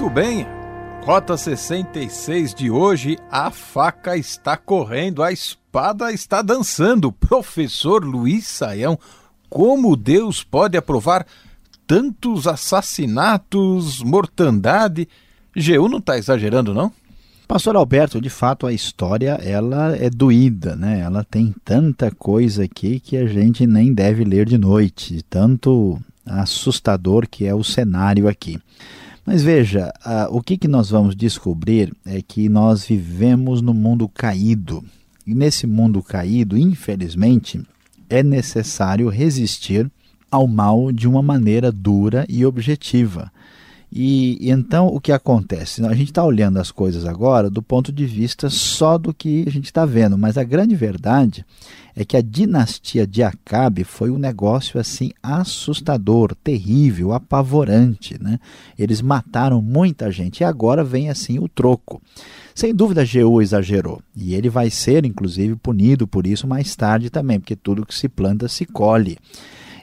Muito 0.00 0.14
bem, 0.14 0.46
Rota 1.02 1.36
66 1.36 2.54
de 2.54 2.70
hoje, 2.70 3.18
a 3.30 3.50
faca 3.50 4.16
está 4.16 4.56
correndo, 4.56 5.22
a 5.22 5.30
espada 5.30 6.10
está 6.10 6.40
dançando. 6.40 7.12
Professor 7.12 8.02
Luiz 8.02 8.46
Saião, 8.46 8.98
como 9.50 9.94
Deus 9.94 10.42
pode 10.42 10.74
aprovar 10.74 11.26
tantos 11.86 12.46
assassinatos, 12.46 14.02
mortandade? 14.02 15.06
Geu 15.54 15.86
não 15.86 15.98
está 15.98 16.16
exagerando, 16.16 16.72
não? 16.72 16.90
Pastor 17.46 17.76
Alberto, 17.76 18.22
de 18.22 18.30
fato 18.30 18.66
a 18.66 18.72
história 18.72 19.32
ela 19.42 19.94
é 19.94 20.08
doída, 20.08 20.74
né? 20.76 21.00
Ela 21.00 21.24
tem 21.24 21.54
tanta 21.62 22.10
coisa 22.10 22.64
aqui 22.64 23.00
que 23.00 23.18
a 23.18 23.26
gente 23.26 23.66
nem 23.66 23.92
deve 23.92 24.24
ler 24.24 24.46
de 24.46 24.56
noite, 24.56 25.22
tanto 25.28 26.00
assustador 26.24 27.28
que 27.28 27.44
é 27.44 27.54
o 27.54 27.62
cenário 27.62 28.26
aqui. 28.26 28.58
Mas 29.24 29.42
veja, 29.42 29.92
uh, 30.04 30.34
o 30.34 30.42
que, 30.42 30.56
que 30.56 30.68
nós 30.68 30.90
vamos 30.90 31.14
descobrir 31.14 31.94
é 32.04 32.20
que 32.22 32.48
nós 32.48 32.84
vivemos 32.84 33.60
no 33.60 33.74
mundo 33.74 34.08
caído. 34.08 34.84
E 35.26 35.34
nesse 35.34 35.66
mundo 35.66 36.02
caído, 36.02 36.56
infelizmente, 36.56 37.60
é 38.08 38.22
necessário 38.22 39.08
resistir 39.08 39.90
ao 40.30 40.46
mal 40.46 40.90
de 40.90 41.06
uma 41.08 41.22
maneira 41.22 41.70
dura 41.70 42.24
e 42.28 42.44
objetiva. 42.44 43.30
E, 43.92 44.38
e, 44.40 44.50
então 44.50 44.86
o 44.86 45.00
que 45.00 45.10
acontece? 45.10 45.84
A 45.84 45.94
gente 45.94 46.10
está 46.10 46.24
olhando 46.24 46.58
as 46.58 46.70
coisas 46.70 47.04
agora 47.04 47.50
do 47.50 47.62
ponto 47.62 47.90
de 47.90 48.06
vista 48.06 48.48
só 48.48 48.96
do 48.96 49.12
que 49.12 49.44
a 49.46 49.50
gente 49.50 49.64
está 49.64 49.84
vendo, 49.84 50.16
mas 50.16 50.38
a 50.38 50.44
grande 50.44 50.76
verdade 50.76 51.44
é 51.94 52.04
que 52.04 52.16
a 52.16 52.22
dinastia 52.22 53.06
de 53.06 53.22
Acabe 53.22 53.82
foi 53.82 54.10
um 54.10 54.18
negócio 54.18 54.78
assim 54.78 55.10
assustador, 55.22 56.34
terrível, 56.36 57.12
apavorante. 57.12 58.16
Né? 58.22 58.38
Eles 58.78 59.02
mataram 59.02 59.60
muita 59.60 60.10
gente 60.10 60.40
e 60.40 60.44
agora 60.44 60.84
vem 60.84 61.10
assim 61.10 61.38
o 61.38 61.48
troco. 61.48 62.00
Sem 62.54 62.74
dúvida, 62.74 63.04
Jeú 63.04 63.42
exagerou 63.42 64.00
e 64.16 64.34
ele 64.34 64.48
vai 64.48 64.70
ser, 64.70 65.04
inclusive, 65.04 65.56
punido 65.56 66.06
por 66.06 66.26
isso 66.26 66.46
mais 66.46 66.76
tarde 66.76 67.10
também, 67.10 67.40
porque 67.40 67.56
tudo 67.56 67.84
que 67.86 67.94
se 67.94 68.08
planta 68.08 68.48
se 68.48 68.64
colhe. 68.64 69.18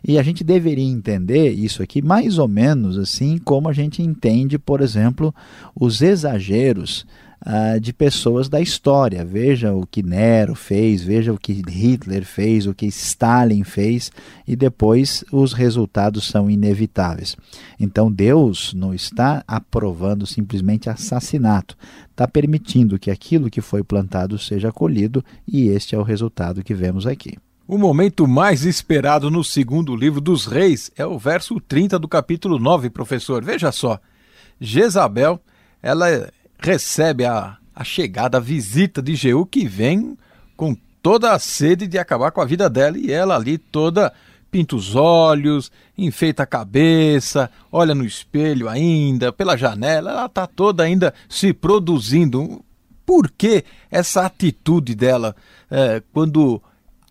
E 0.07 0.17
a 0.17 0.23
gente 0.23 0.41
deveria 0.41 0.85
entender 0.85 1.51
isso 1.51 1.83
aqui 1.83 2.01
mais 2.01 2.37
ou 2.37 2.47
menos 2.47 2.97
assim 2.97 3.37
como 3.37 3.67
a 3.67 3.73
gente 3.73 4.01
entende, 4.01 4.57
por 4.57 4.79
exemplo, 4.79 5.35
os 5.75 6.01
exageros 6.01 7.05
uh, 7.45 7.77
de 7.77 7.91
pessoas 7.91 8.47
da 8.47 8.61
história. 8.61 9.25
Veja 9.25 9.73
o 9.73 9.85
que 9.85 10.01
Nero 10.01 10.55
fez, 10.55 11.03
veja 11.03 11.33
o 11.33 11.37
que 11.37 11.61
Hitler 11.67 12.23
fez, 12.25 12.65
o 12.67 12.73
que 12.73 12.85
Stalin 12.85 13.65
fez, 13.65 14.09
e 14.47 14.55
depois 14.55 15.25
os 15.29 15.51
resultados 15.51 16.25
são 16.25 16.49
inevitáveis. 16.49 17.35
Então 17.77 18.09
Deus 18.09 18.73
não 18.73 18.93
está 18.93 19.43
aprovando 19.45 20.25
simplesmente 20.25 20.89
assassinato, 20.89 21.77
está 22.09 22.25
permitindo 22.25 22.97
que 22.97 23.11
aquilo 23.11 23.49
que 23.49 23.59
foi 23.59 23.83
plantado 23.83 24.37
seja 24.37 24.71
colhido, 24.71 25.21
e 25.45 25.67
este 25.67 25.95
é 25.95 25.97
o 25.97 26.03
resultado 26.03 26.63
que 26.63 26.73
vemos 26.73 27.05
aqui. 27.05 27.37
O 27.67 27.77
momento 27.77 28.25
mais 28.25 28.63
esperado 28.63 29.29
no 29.29 29.43
segundo 29.43 29.93
livro 29.93 30.21
dos 30.21 30.45
reis 30.45 30.89
é 30.95 31.05
o 31.05 31.19
verso 31.19 31.59
30 31.59 31.99
do 31.99 32.07
capítulo 32.07 32.57
9, 32.57 32.89
professor. 32.89 33.43
Veja 33.43 33.73
só. 33.73 33.99
Jezabel, 34.57 35.37
ela 35.83 36.31
recebe 36.57 37.25
a, 37.25 37.57
a 37.75 37.83
chegada, 37.83 38.37
a 38.37 38.39
visita 38.39 39.01
de 39.01 39.15
Jeú, 39.15 39.45
que 39.45 39.67
vem 39.67 40.17
com 40.55 40.77
toda 41.03 41.33
a 41.33 41.39
sede 41.39 41.87
de 41.87 41.97
acabar 41.97 42.31
com 42.31 42.39
a 42.39 42.45
vida 42.45 42.69
dela, 42.69 42.97
e 42.97 43.11
ela 43.11 43.35
ali 43.35 43.57
toda 43.57 44.13
pinta 44.49 44.77
os 44.77 44.95
olhos, 44.95 45.69
enfeita 45.97 46.43
a 46.43 46.47
cabeça, 46.47 47.51
olha 47.69 47.93
no 47.93 48.05
espelho 48.05 48.69
ainda, 48.69 49.33
pela 49.33 49.57
janela, 49.57 50.11
ela 50.11 50.25
está 50.27 50.47
toda 50.47 50.83
ainda 50.83 51.13
se 51.27 51.51
produzindo. 51.51 52.63
Por 53.05 53.29
que 53.29 53.65
essa 53.91 54.25
atitude 54.25 54.95
dela 54.95 55.35
é, 55.69 56.01
quando 56.13 56.61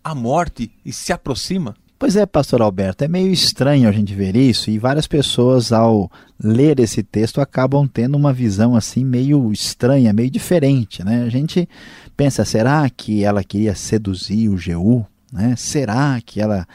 a 0.07 0.15
morte 0.15 0.71
e 0.85 0.93
se 0.93 1.11
aproxima? 1.11 1.75
Pois 1.99 2.15
é, 2.15 2.25
pastor 2.25 2.61
Alberto, 2.61 3.03
é 3.03 3.07
meio 3.07 3.31
estranho 3.31 3.89
a 3.89 3.91
gente 3.91 4.13
ver 4.13 4.35
isso 4.35 4.69
e 4.69 4.77
várias 4.77 5.07
pessoas 5.07 5.71
ao 5.71 6.11
ler 6.41 6.79
esse 6.79 7.01
texto 7.01 7.41
acabam 7.41 7.87
tendo 7.87 8.15
uma 8.15 8.31
visão 8.31 8.75
assim 8.75 9.03
meio 9.03 9.51
estranha, 9.51 10.13
meio 10.13 10.29
diferente, 10.29 11.03
né? 11.03 11.23
A 11.23 11.29
gente 11.29 11.67
pensa, 12.15 12.45
será 12.45 12.87
que 12.89 13.23
ela 13.23 13.43
queria 13.43 13.73
seduzir 13.75 14.47
o 14.47 14.57
Jeú? 14.57 15.05
Né? 15.33 15.55
Será 15.57 16.21
que 16.23 16.39
ela 16.39 16.67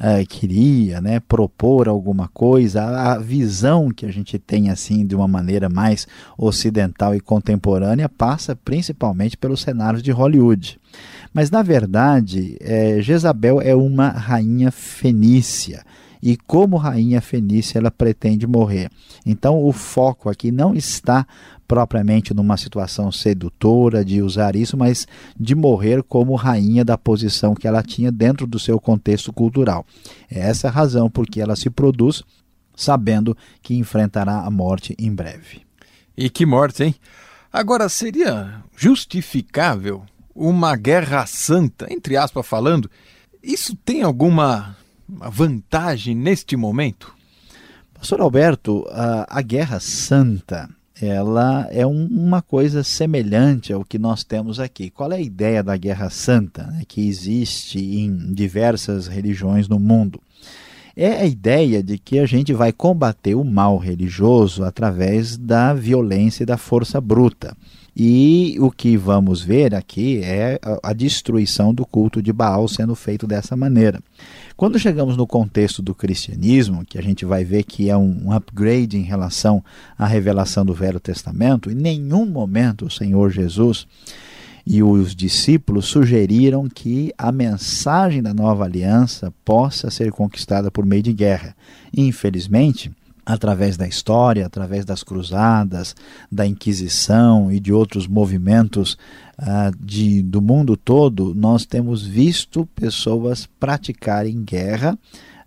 uh, 0.00 0.26
queria 0.26 1.00
né, 1.00 1.20
propor 1.20 1.88
alguma 1.88 2.28
coisa? 2.28 2.82
A, 2.82 3.18
visão 3.18 3.90
que 3.90 4.06
a 4.06 4.10
gente 4.10 4.38
tem 4.38 4.70
assim 4.70 5.06
de 5.06 5.14
uma 5.14 5.28
maneira 5.28 5.68
mais 5.68 6.08
ocidental 6.36 7.14
e 7.14 7.20
contemporânea 7.20 8.08
passa 8.08 8.56
principalmente 8.56 9.36
pelos 9.36 9.60
cenários 9.60 10.02
de 10.02 10.10
Hollywood. 10.10 10.80
Mas, 11.32 11.50
na 11.50 11.62
verdade, 11.62 12.56
é, 12.60 13.00
Jezabel 13.00 13.60
é 13.60 13.74
uma 13.74 14.08
rainha 14.08 14.70
fenícia. 14.70 15.84
E 16.22 16.36
como 16.36 16.76
rainha 16.76 17.20
fenícia, 17.20 17.78
ela 17.78 17.90
pretende 17.90 18.46
morrer. 18.46 18.90
Então, 19.24 19.64
o 19.64 19.72
foco 19.72 20.28
aqui 20.28 20.50
não 20.52 20.74
está 20.74 21.26
propriamente 21.66 22.34
numa 22.34 22.56
situação 22.56 23.12
sedutora 23.12 24.04
de 24.04 24.20
usar 24.20 24.56
isso, 24.56 24.76
mas 24.76 25.06
de 25.38 25.54
morrer 25.54 26.02
como 26.02 26.34
rainha 26.34 26.84
da 26.84 26.98
posição 26.98 27.54
que 27.54 27.66
ela 27.66 27.82
tinha 27.82 28.10
dentro 28.10 28.46
do 28.46 28.58
seu 28.58 28.80
contexto 28.80 29.32
cultural. 29.32 29.86
É 30.30 30.40
essa 30.40 30.68
a 30.68 30.70
razão 30.70 31.08
por 31.08 31.26
que 31.26 31.40
ela 31.40 31.56
se 31.56 31.70
produz 31.70 32.22
sabendo 32.74 33.36
que 33.62 33.76
enfrentará 33.76 34.40
a 34.40 34.50
morte 34.50 34.96
em 34.98 35.14
breve. 35.14 35.62
E 36.16 36.28
que 36.28 36.44
morte, 36.44 36.82
hein? 36.82 36.94
Agora, 37.52 37.88
seria 37.88 38.62
justificável 38.76 40.02
uma 40.34 40.76
guerra 40.76 41.26
santa, 41.26 41.86
entre 41.90 42.16
aspas 42.16 42.46
falando, 42.46 42.90
isso 43.42 43.76
tem 43.76 44.02
alguma 44.02 44.76
vantagem 45.30 46.14
neste 46.14 46.56
momento? 46.56 47.14
Pastor 47.94 48.20
Alberto, 48.20 48.86
a, 48.90 49.38
a 49.38 49.42
guerra 49.42 49.78
santa 49.80 50.68
ela 51.02 51.66
é 51.70 51.86
um, 51.86 52.06
uma 52.06 52.42
coisa 52.42 52.82
semelhante 52.84 53.72
ao 53.72 53.84
que 53.84 53.98
nós 53.98 54.22
temos 54.22 54.60
aqui. 54.60 54.90
Qual 54.90 55.10
é 55.12 55.16
a 55.16 55.20
ideia 55.20 55.62
da 55.62 55.76
guerra 55.76 56.10
santa 56.10 56.66
né, 56.66 56.82
que 56.86 57.08
existe 57.08 57.78
em 57.78 58.34
diversas 58.34 59.06
religiões 59.06 59.66
no 59.66 59.80
mundo? 59.80 60.20
É 61.02 61.22
a 61.22 61.24
ideia 61.24 61.82
de 61.82 61.96
que 61.96 62.18
a 62.18 62.26
gente 62.26 62.52
vai 62.52 62.74
combater 62.74 63.34
o 63.34 63.42
mal 63.42 63.78
religioso 63.78 64.62
através 64.62 65.34
da 65.34 65.72
violência 65.72 66.42
e 66.42 66.46
da 66.46 66.58
força 66.58 67.00
bruta. 67.00 67.56
E 67.96 68.58
o 68.60 68.70
que 68.70 68.98
vamos 68.98 69.40
ver 69.40 69.74
aqui 69.74 70.20
é 70.22 70.60
a 70.82 70.92
destruição 70.92 71.72
do 71.72 71.86
culto 71.86 72.20
de 72.20 72.34
Baal 72.34 72.68
sendo 72.68 72.94
feito 72.94 73.26
dessa 73.26 73.56
maneira. 73.56 73.98
Quando 74.58 74.78
chegamos 74.78 75.16
no 75.16 75.26
contexto 75.26 75.80
do 75.80 75.94
cristianismo, 75.94 76.84
que 76.84 76.98
a 76.98 77.02
gente 77.02 77.24
vai 77.24 77.44
ver 77.44 77.62
que 77.62 77.88
é 77.88 77.96
um 77.96 78.30
upgrade 78.30 78.98
em 78.98 79.02
relação 79.02 79.64
à 79.96 80.04
revelação 80.04 80.66
do 80.66 80.74
Velho 80.74 81.00
Testamento, 81.00 81.70
em 81.70 81.74
nenhum 81.74 82.26
momento 82.26 82.84
o 82.84 82.90
Senhor 82.90 83.30
Jesus 83.30 83.86
e 84.66 84.82
os 84.82 85.14
discípulos 85.14 85.86
sugeriram 85.86 86.68
que 86.68 87.12
a 87.16 87.32
mensagem 87.32 88.22
da 88.22 88.34
nova 88.34 88.64
aliança 88.64 89.32
possa 89.44 89.90
ser 89.90 90.10
conquistada 90.12 90.70
por 90.70 90.84
meio 90.84 91.02
de 91.02 91.12
guerra. 91.12 91.56
Infelizmente, 91.96 92.90
através 93.24 93.76
da 93.76 93.86
história, 93.86 94.46
através 94.46 94.84
das 94.84 95.02
cruzadas, 95.02 95.94
da 96.30 96.46
Inquisição 96.46 97.50
e 97.50 97.60
de 97.60 97.72
outros 97.72 98.06
movimentos 98.06 98.96
uh, 99.38 99.76
de, 99.78 100.22
do 100.22 100.40
mundo 100.40 100.76
todo, 100.76 101.34
nós 101.34 101.64
temos 101.64 102.06
visto 102.06 102.66
pessoas 102.74 103.46
praticarem 103.58 104.42
guerra 104.42 104.98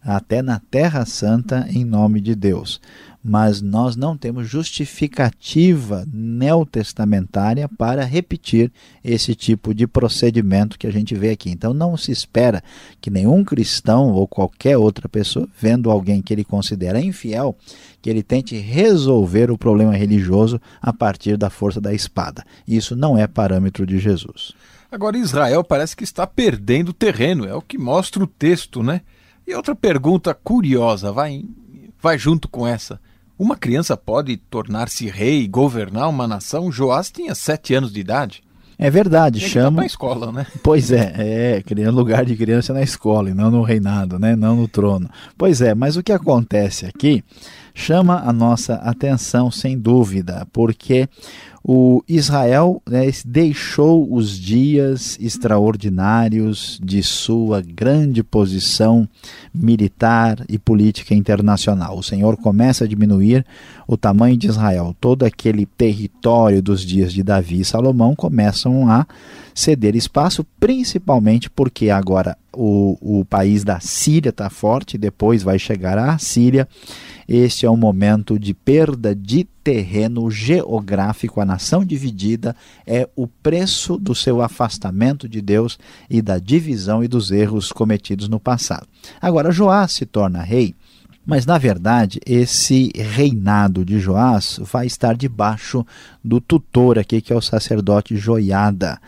até 0.01 0.41
na 0.41 0.59
Terra 0.59 1.05
Santa 1.05 1.65
em 1.69 1.85
nome 1.85 2.19
de 2.19 2.35
Deus 2.35 2.79
mas 3.23 3.61
nós 3.61 3.95
não 3.95 4.17
temos 4.17 4.49
justificativa 4.49 6.05
neotestamentária 6.11 7.69
para 7.69 8.03
repetir 8.03 8.69
esse 9.01 9.33
tipo 9.33 9.73
de 9.73 9.87
procedimento 9.87 10.77
que 10.77 10.85
a 10.85 10.91
gente 10.91 11.15
vê 11.15 11.29
aqui. 11.29 11.49
Então 11.49 11.73
não 11.73 11.95
se 11.95 12.11
espera 12.11 12.61
que 12.99 13.09
nenhum 13.09 13.43
cristão 13.43 14.11
ou 14.11 14.27
qualquer 14.27 14.77
outra 14.77 15.07
pessoa, 15.07 15.47
vendo 15.57 15.89
alguém 15.89 16.21
que 16.21 16.33
ele 16.33 16.43
considera 16.43 16.99
infiel, 16.99 17.55
que 18.01 18.09
ele 18.09 18.21
tente 18.21 18.57
resolver 18.57 19.49
o 19.49 19.57
problema 19.57 19.95
religioso 19.95 20.59
a 20.81 20.91
partir 20.91 21.37
da 21.37 21.49
força 21.49 21.79
da 21.79 21.93
espada. 21.93 22.43
Isso 22.67 22.93
não 22.93 23.17
é 23.17 23.25
parâmetro 23.25 23.85
de 23.85 23.99
Jesus. 23.99 24.51
Agora 24.91 25.17
Israel 25.17 25.63
parece 25.63 25.95
que 25.95 26.03
está 26.03 26.27
perdendo 26.27 26.91
terreno, 26.91 27.45
é 27.45 27.55
o 27.55 27.61
que 27.61 27.77
mostra 27.77 28.21
o 28.23 28.27
texto, 28.27 28.83
né? 28.83 29.01
E 29.47 29.55
outra 29.55 29.75
pergunta 29.75 30.33
curiosa, 30.33 31.11
vai, 31.11 31.43
vai 32.01 32.17
junto 32.17 32.47
com 32.47 32.67
essa. 32.67 32.99
Uma 33.37 33.55
criança 33.55 33.97
pode 33.97 34.37
tornar-se 34.37 35.07
rei 35.07 35.41
e 35.41 35.47
governar 35.47 36.09
uma 36.09 36.27
nação? 36.27 36.71
Joás 36.71 37.11
tinha 37.11 37.33
sete 37.33 37.73
anos 37.73 37.91
de 37.91 37.99
idade. 37.99 38.43
É 38.77 38.89
verdade, 38.89 39.39
Tem 39.39 39.49
chama. 39.49 39.81
na 39.81 39.85
escola, 39.85 40.31
né? 40.31 40.45
Pois 40.63 40.91
é, 40.91 41.13
é, 41.57 41.61
criando 41.61 41.95
lugar 41.95 42.25
de 42.25 42.35
criança 42.35 42.73
na 42.73 42.81
escola 42.81 43.29
e 43.29 43.33
não 43.33 43.49
no 43.49 43.61
reinado, 43.61 44.19
né? 44.19 44.35
Não 44.35 44.55
no 44.55 44.67
trono. 44.67 45.09
Pois 45.37 45.61
é, 45.61 45.73
mas 45.73 45.95
o 45.95 46.03
que 46.03 46.11
acontece 46.11 46.85
aqui 46.85 47.23
chama 47.73 48.21
a 48.25 48.33
nossa 48.33 48.75
atenção 48.75 49.49
sem 49.49 49.77
dúvida, 49.77 50.47
porque 50.51 51.07
o 51.65 52.03
Israel 52.09 52.81
né, 52.89 53.09
deixou 53.25 54.13
os 54.13 54.37
dias 54.37 55.17
extraordinários 55.21 56.77
de 56.83 57.01
sua 57.01 57.61
grande 57.61 58.21
posição 58.21 59.07
militar 59.53 60.43
e 60.49 60.59
política 60.59 61.15
internacional. 61.15 61.97
O 61.97 62.03
Senhor 62.03 62.35
começa 62.35 62.83
a 62.83 62.87
diminuir 62.87 63.45
o 63.87 63.95
tamanho 63.95 64.35
de 64.35 64.47
Israel. 64.47 64.93
Todo 64.99 65.23
aquele 65.23 65.65
território 65.65 66.61
dos 66.61 66.81
dias 66.81 67.13
de 67.13 67.23
Davi 67.23 67.61
e 67.61 67.65
Salomão 67.65 68.13
começam 68.13 68.89
a 68.89 69.07
ceder 69.55 69.95
espaço, 69.95 70.45
principalmente 70.59 71.49
porque 71.49 71.89
agora 71.89 72.37
o, 72.53 72.97
o 73.19 73.25
país 73.25 73.63
da 73.63 73.79
Síria 73.79 74.29
está 74.29 74.49
forte, 74.49 74.97
depois 74.97 75.43
vai 75.43 75.57
chegar 75.57 75.97
a 75.97 76.17
Síria. 76.17 76.67
Este 77.27 77.65
é 77.65 77.71
um 77.71 77.77
momento 77.77 78.37
de 78.37 78.53
perda 78.53 79.15
de 79.15 79.45
terreno 79.63 80.29
geográfico. 80.29 81.39
A 81.39 81.45
nação 81.45 81.83
dividida 81.85 82.55
é 82.85 83.07
o 83.15 83.27
preço 83.27 83.97
do 83.97 84.13
seu 84.13 84.41
afastamento 84.41 85.27
de 85.27 85.41
Deus 85.41 85.79
e 86.09 86.21
da 86.21 86.37
divisão 86.37 87.03
e 87.03 87.07
dos 87.07 87.31
erros 87.31 87.71
cometidos 87.71 88.27
no 88.27 88.39
passado. 88.39 88.87
Agora, 89.21 89.51
Joás 89.51 89.93
se 89.93 90.05
torna 90.05 90.41
rei. 90.41 90.75
Mas, 91.25 91.45
na 91.45 91.57
verdade, 91.57 92.19
esse 92.25 92.91
reinado 92.93 93.85
de 93.85 93.97
Joás 93.97 94.59
vai 94.61 94.85
estar 94.85 95.15
debaixo 95.15 95.85
do 96.21 96.41
tutor 96.41 96.99
aqui, 96.99 97.21
que 97.21 97.31
é 97.31 97.35
o 97.35 97.41
sacerdote 97.41 98.17
Joiada 98.17 98.99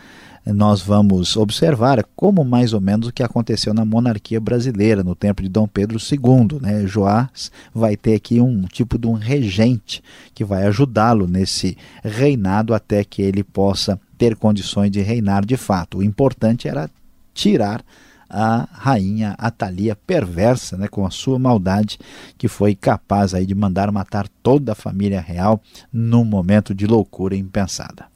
nós 0.46 0.80
vamos 0.80 1.36
observar 1.36 2.04
como 2.14 2.44
mais 2.44 2.72
ou 2.72 2.80
menos 2.80 3.08
o 3.08 3.12
que 3.12 3.22
aconteceu 3.22 3.74
na 3.74 3.84
monarquia 3.84 4.40
brasileira 4.40 5.02
no 5.02 5.14
tempo 5.14 5.42
de 5.42 5.48
Dom 5.48 5.66
Pedro 5.66 5.98
II. 5.98 6.60
Né? 6.60 6.86
Joás 6.86 7.50
vai 7.74 7.96
ter 7.96 8.14
aqui 8.14 8.40
um 8.40 8.62
tipo 8.62 8.96
de 8.96 9.06
um 9.06 9.14
regente 9.14 10.02
que 10.34 10.44
vai 10.44 10.66
ajudá-lo 10.66 11.26
nesse 11.26 11.76
reinado 12.02 12.74
até 12.74 13.02
que 13.02 13.22
ele 13.22 13.42
possa 13.42 13.98
ter 14.16 14.36
condições 14.36 14.90
de 14.90 15.00
reinar 15.00 15.44
de 15.44 15.56
fato. 15.56 15.98
O 15.98 16.02
importante 16.02 16.68
era 16.68 16.88
tirar 17.34 17.84
a 18.28 18.68
rainha 18.72 19.34
Atalia 19.38 19.96
perversa, 19.96 20.76
né, 20.76 20.88
com 20.88 21.06
a 21.06 21.10
sua 21.10 21.38
maldade, 21.38 21.98
que 22.36 22.48
foi 22.48 22.74
capaz 22.74 23.34
aí 23.34 23.46
de 23.46 23.54
mandar 23.54 23.90
matar 23.92 24.28
toda 24.42 24.72
a 24.72 24.74
família 24.74 25.20
real 25.20 25.60
num 25.92 26.24
momento 26.24 26.74
de 26.74 26.86
loucura 26.86 27.36
impensada. 27.36 28.06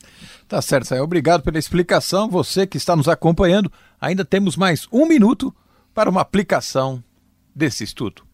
Tá 0.50 0.60
certo, 0.60 0.88
Saia. 0.88 1.04
Obrigado 1.04 1.44
pela 1.44 1.60
explicação. 1.60 2.28
Você 2.28 2.66
que 2.66 2.76
está 2.76 2.96
nos 2.96 3.06
acompanhando, 3.06 3.70
ainda 4.00 4.24
temos 4.24 4.56
mais 4.56 4.88
um 4.90 5.06
minuto 5.06 5.54
para 5.94 6.10
uma 6.10 6.22
aplicação 6.22 7.00
desse 7.54 7.84
estudo. 7.84 8.24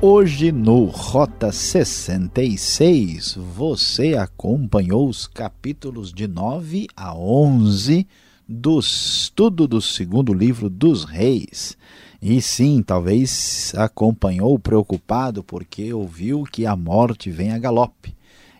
Hoje 0.00 0.52
no 0.52 0.84
Rota 0.84 1.50
66, 1.50 3.34
você 3.56 4.14
acompanhou 4.14 5.08
os 5.08 5.26
capítulos 5.26 6.12
de 6.12 6.28
9 6.28 6.86
a 6.94 7.12
11 7.12 8.06
do 8.48 8.78
estudo 8.78 9.66
do 9.66 9.80
segundo 9.80 10.32
livro 10.32 10.70
dos 10.70 11.02
Reis. 11.02 11.76
E 12.22 12.40
sim, 12.40 12.84
talvez 12.84 13.72
acompanhou 13.76 14.56
preocupado 14.56 15.42
porque 15.42 15.92
ouviu 15.92 16.44
que 16.44 16.64
a 16.64 16.76
morte 16.76 17.32
vem 17.32 17.50
a 17.50 17.58
galope. 17.58 18.14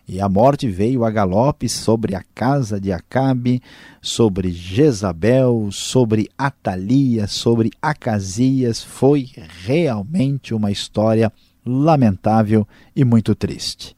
E 0.05 0.19
a 0.19 0.27
morte 0.27 0.67
veio 0.67 1.05
a 1.05 1.09
galope 1.09 1.69
sobre 1.69 2.13
a 2.13 2.21
casa 2.35 2.77
de 2.77 2.91
Acabe, 2.91 3.61
sobre 4.01 4.51
Jezabel, 4.51 5.69
sobre 5.71 6.29
Atalia, 6.37 7.25
sobre 7.25 7.71
Acasias. 7.81 8.83
Foi 8.83 9.29
realmente 9.65 10.53
uma 10.53 10.69
história 10.69 11.31
lamentável 11.65 12.67
e 12.95 13.03
muito 13.03 13.33
triste. 13.35 13.95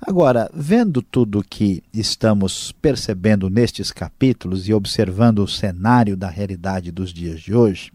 Agora, 0.00 0.48
vendo 0.54 1.02
tudo 1.02 1.44
que 1.48 1.82
estamos 1.92 2.70
percebendo 2.80 3.50
nestes 3.50 3.90
capítulos 3.90 4.68
e 4.68 4.72
observando 4.72 5.40
o 5.40 5.48
cenário 5.48 6.16
da 6.16 6.28
realidade 6.28 6.92
dos 6.92 7.12
dias 7.12 7.40
de 7.40 7.52
hoje, 7.52 7.90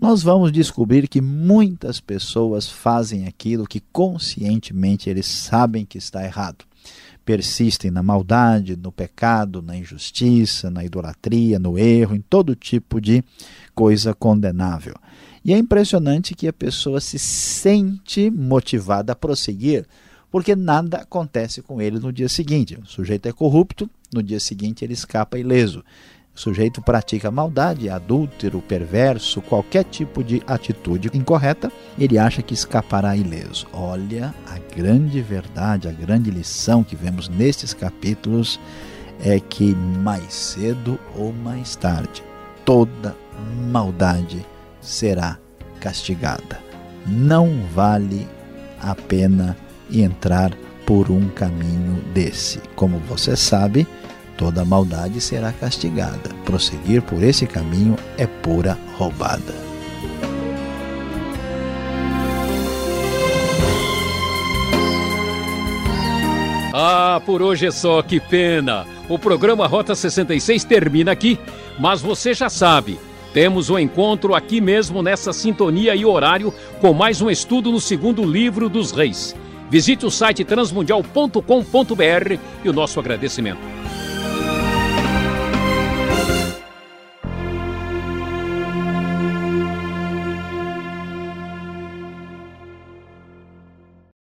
nós 0.00 0.22
vamos 0.22 0.52
descobrir 0.52 1.08
que 1.08 1.20
muitas 1.20 2.00
pessoas 2.00 2.68
fazem 2.68 3.26
aquilo 3.26 3.66
que 3.66 3.82
conscientemente 3.92 5.10
eles 5.10 5.26
sabem 5.26 5.84
que 5.84 5.98
está 5.98 6.24
errado. 6.24 6.64
Persistem 7.24 7.90
na 7.90 8.02
maldade, 8.02 8.76
no 8.76 8.90
pecado, 8.90 9.60
na 9.60 9.76
injustiça, 9.76 10.70
na 10.70 10.84
idolatria, 10.84 11.58
no 11.58 11.76
erro, 11.76 12.14
em 12.14 12.20
todo 12.20 12.56
tipo 12.56 13.00
de 13.00 13.22
coisa 13.74 14.14
condenável. 14.14 14.94
E 15.44 15.54
é 15.54 15.58
impressionante 15.58 16.34
que 16.34 16.46
a 16.46 16.52
pessoa 16.52 17.00
se 17.00 17.18
sente 17.18 18.30
motivada 18.30 19.12
a 19.12 19.16
prosseguir, 19.16 19.86
porque 20.30 20.54
nada 20.54 20.98
acontece 20.98 21.62
com 21.62 21.80
ele 21.80 21.98
no 21.98 22.12
dia 22.12 22.28
seguinte. 22.28 22.78
O 22.82 22.86
sujeito 22.86 23.26
é 23.26 23.32
corrupto, 23.32 23.88
no 24.12 24.22
dia 24.22 24.38
seguinte 24.38 24.84
ele 24.84 24.92
escapa 24.92 25.38
ileso. 25.38 25.82
O 26.34 26.38
sujeito 26.38 26.80
pratica 26.80 27.30
maldade, 27.30 27.90
adúltero, 27.90 28.62
perverso, 28.62 29.42
qualquer 29.42 29.84
tipo 29.84 30.22
de 30.22 30.42
atitude 30.46 31.10
incorreta, 31.12 31.72
ele 31.98 32.18
acha 32.18 32.40
que 32.40 32.54
escapará 32.54 33.16
ileso. 33.16 33.66
Olha, 33.72 34.32
a 34.46 34.58
grande 34.74 35.20
verdade, 35.20 35.88
a 35.88 35.92
grande 35.92 36.30
lição 36.30 36.84
que 36.84 36.94
vemos 36.94 37.28
nestes 37.28 37.74
capítulos 37.74 38.60
é 39.22 39.40
que 39.40 39.74
mais 39.74 40.32
cedo 40.32 40.98
ou 41.16 41.32
mais 41.32 41.76
tarde, 41.76 42.22
toda 42.64 43.16
maldade 43.70 44.46
será 44.80 45.38
castigada. 45.80 46.60
Não 47.06 47.62
vale 47.72 48.26
a 48.80 48.94
pena 48.94 49.56
entrar 49.90 50.52
por 50.86 51.10
um 51.10 51.28
caminho 51.28 52.02
desse. 52.12 52.60
Como 52.74 52.98
você 52.98 53.36
sabe, 53.36 53.86
toda 54.36 54.64
maldade 54.64 55.20
será 55.20 55.52
castigada. 55.52 56.30
Prosseguir 56.44 57.02
por 57.02 57.22
esse 57.22 57.46
caminho 57.46 57.96
é 58.18 58.26
pura 58.26 58.78
roubada. 58.96 59.70
Ah, 66.72 67.20
por 67.26 67.42
hoje 67.42 67.66
é 67.66 67.70
só, 67.70 68.00
que 68.00 68.20
pena. 68.20 68.86
O 69.08 69.18
programa 69.18 69.66
Rota 69.66 69.94
66 69.94 70.64
termina 70.64 71.10
aqui, 71.10 71.38
mas 71.78 72.00
você 72.00 72.32
já 72.32 72.48
sabe, 72.48 72.98
temos 73.32 73.70
o 73.70 73.74
um 73.74 73.78
encontro 73.78 74.34
aqui 74.34 74.60
mesmo 74.60 75.02
nessa 75.02 75.32
sintonia 75.32 75.94
e 75.94 76.04
horário 76.04 76.52
com 76.80 76.92
mais 76.92 77.20
um 77.20 77.30
estudo 77.30 77.70
no 77.70 77.80
segundo 77.80 78.24
livro 78.24 78.68
dos 78.68 78.90
reis. 78.90 79.36
Visite 79.70 80.04
o 80.04 80.10
site 80.10 80.44
transmundial.com.br 80.44 82.38
e 82.64 82.68
o 82.68 82.72
nosso 82.72 82.98
agradecimento. 82.98 83.79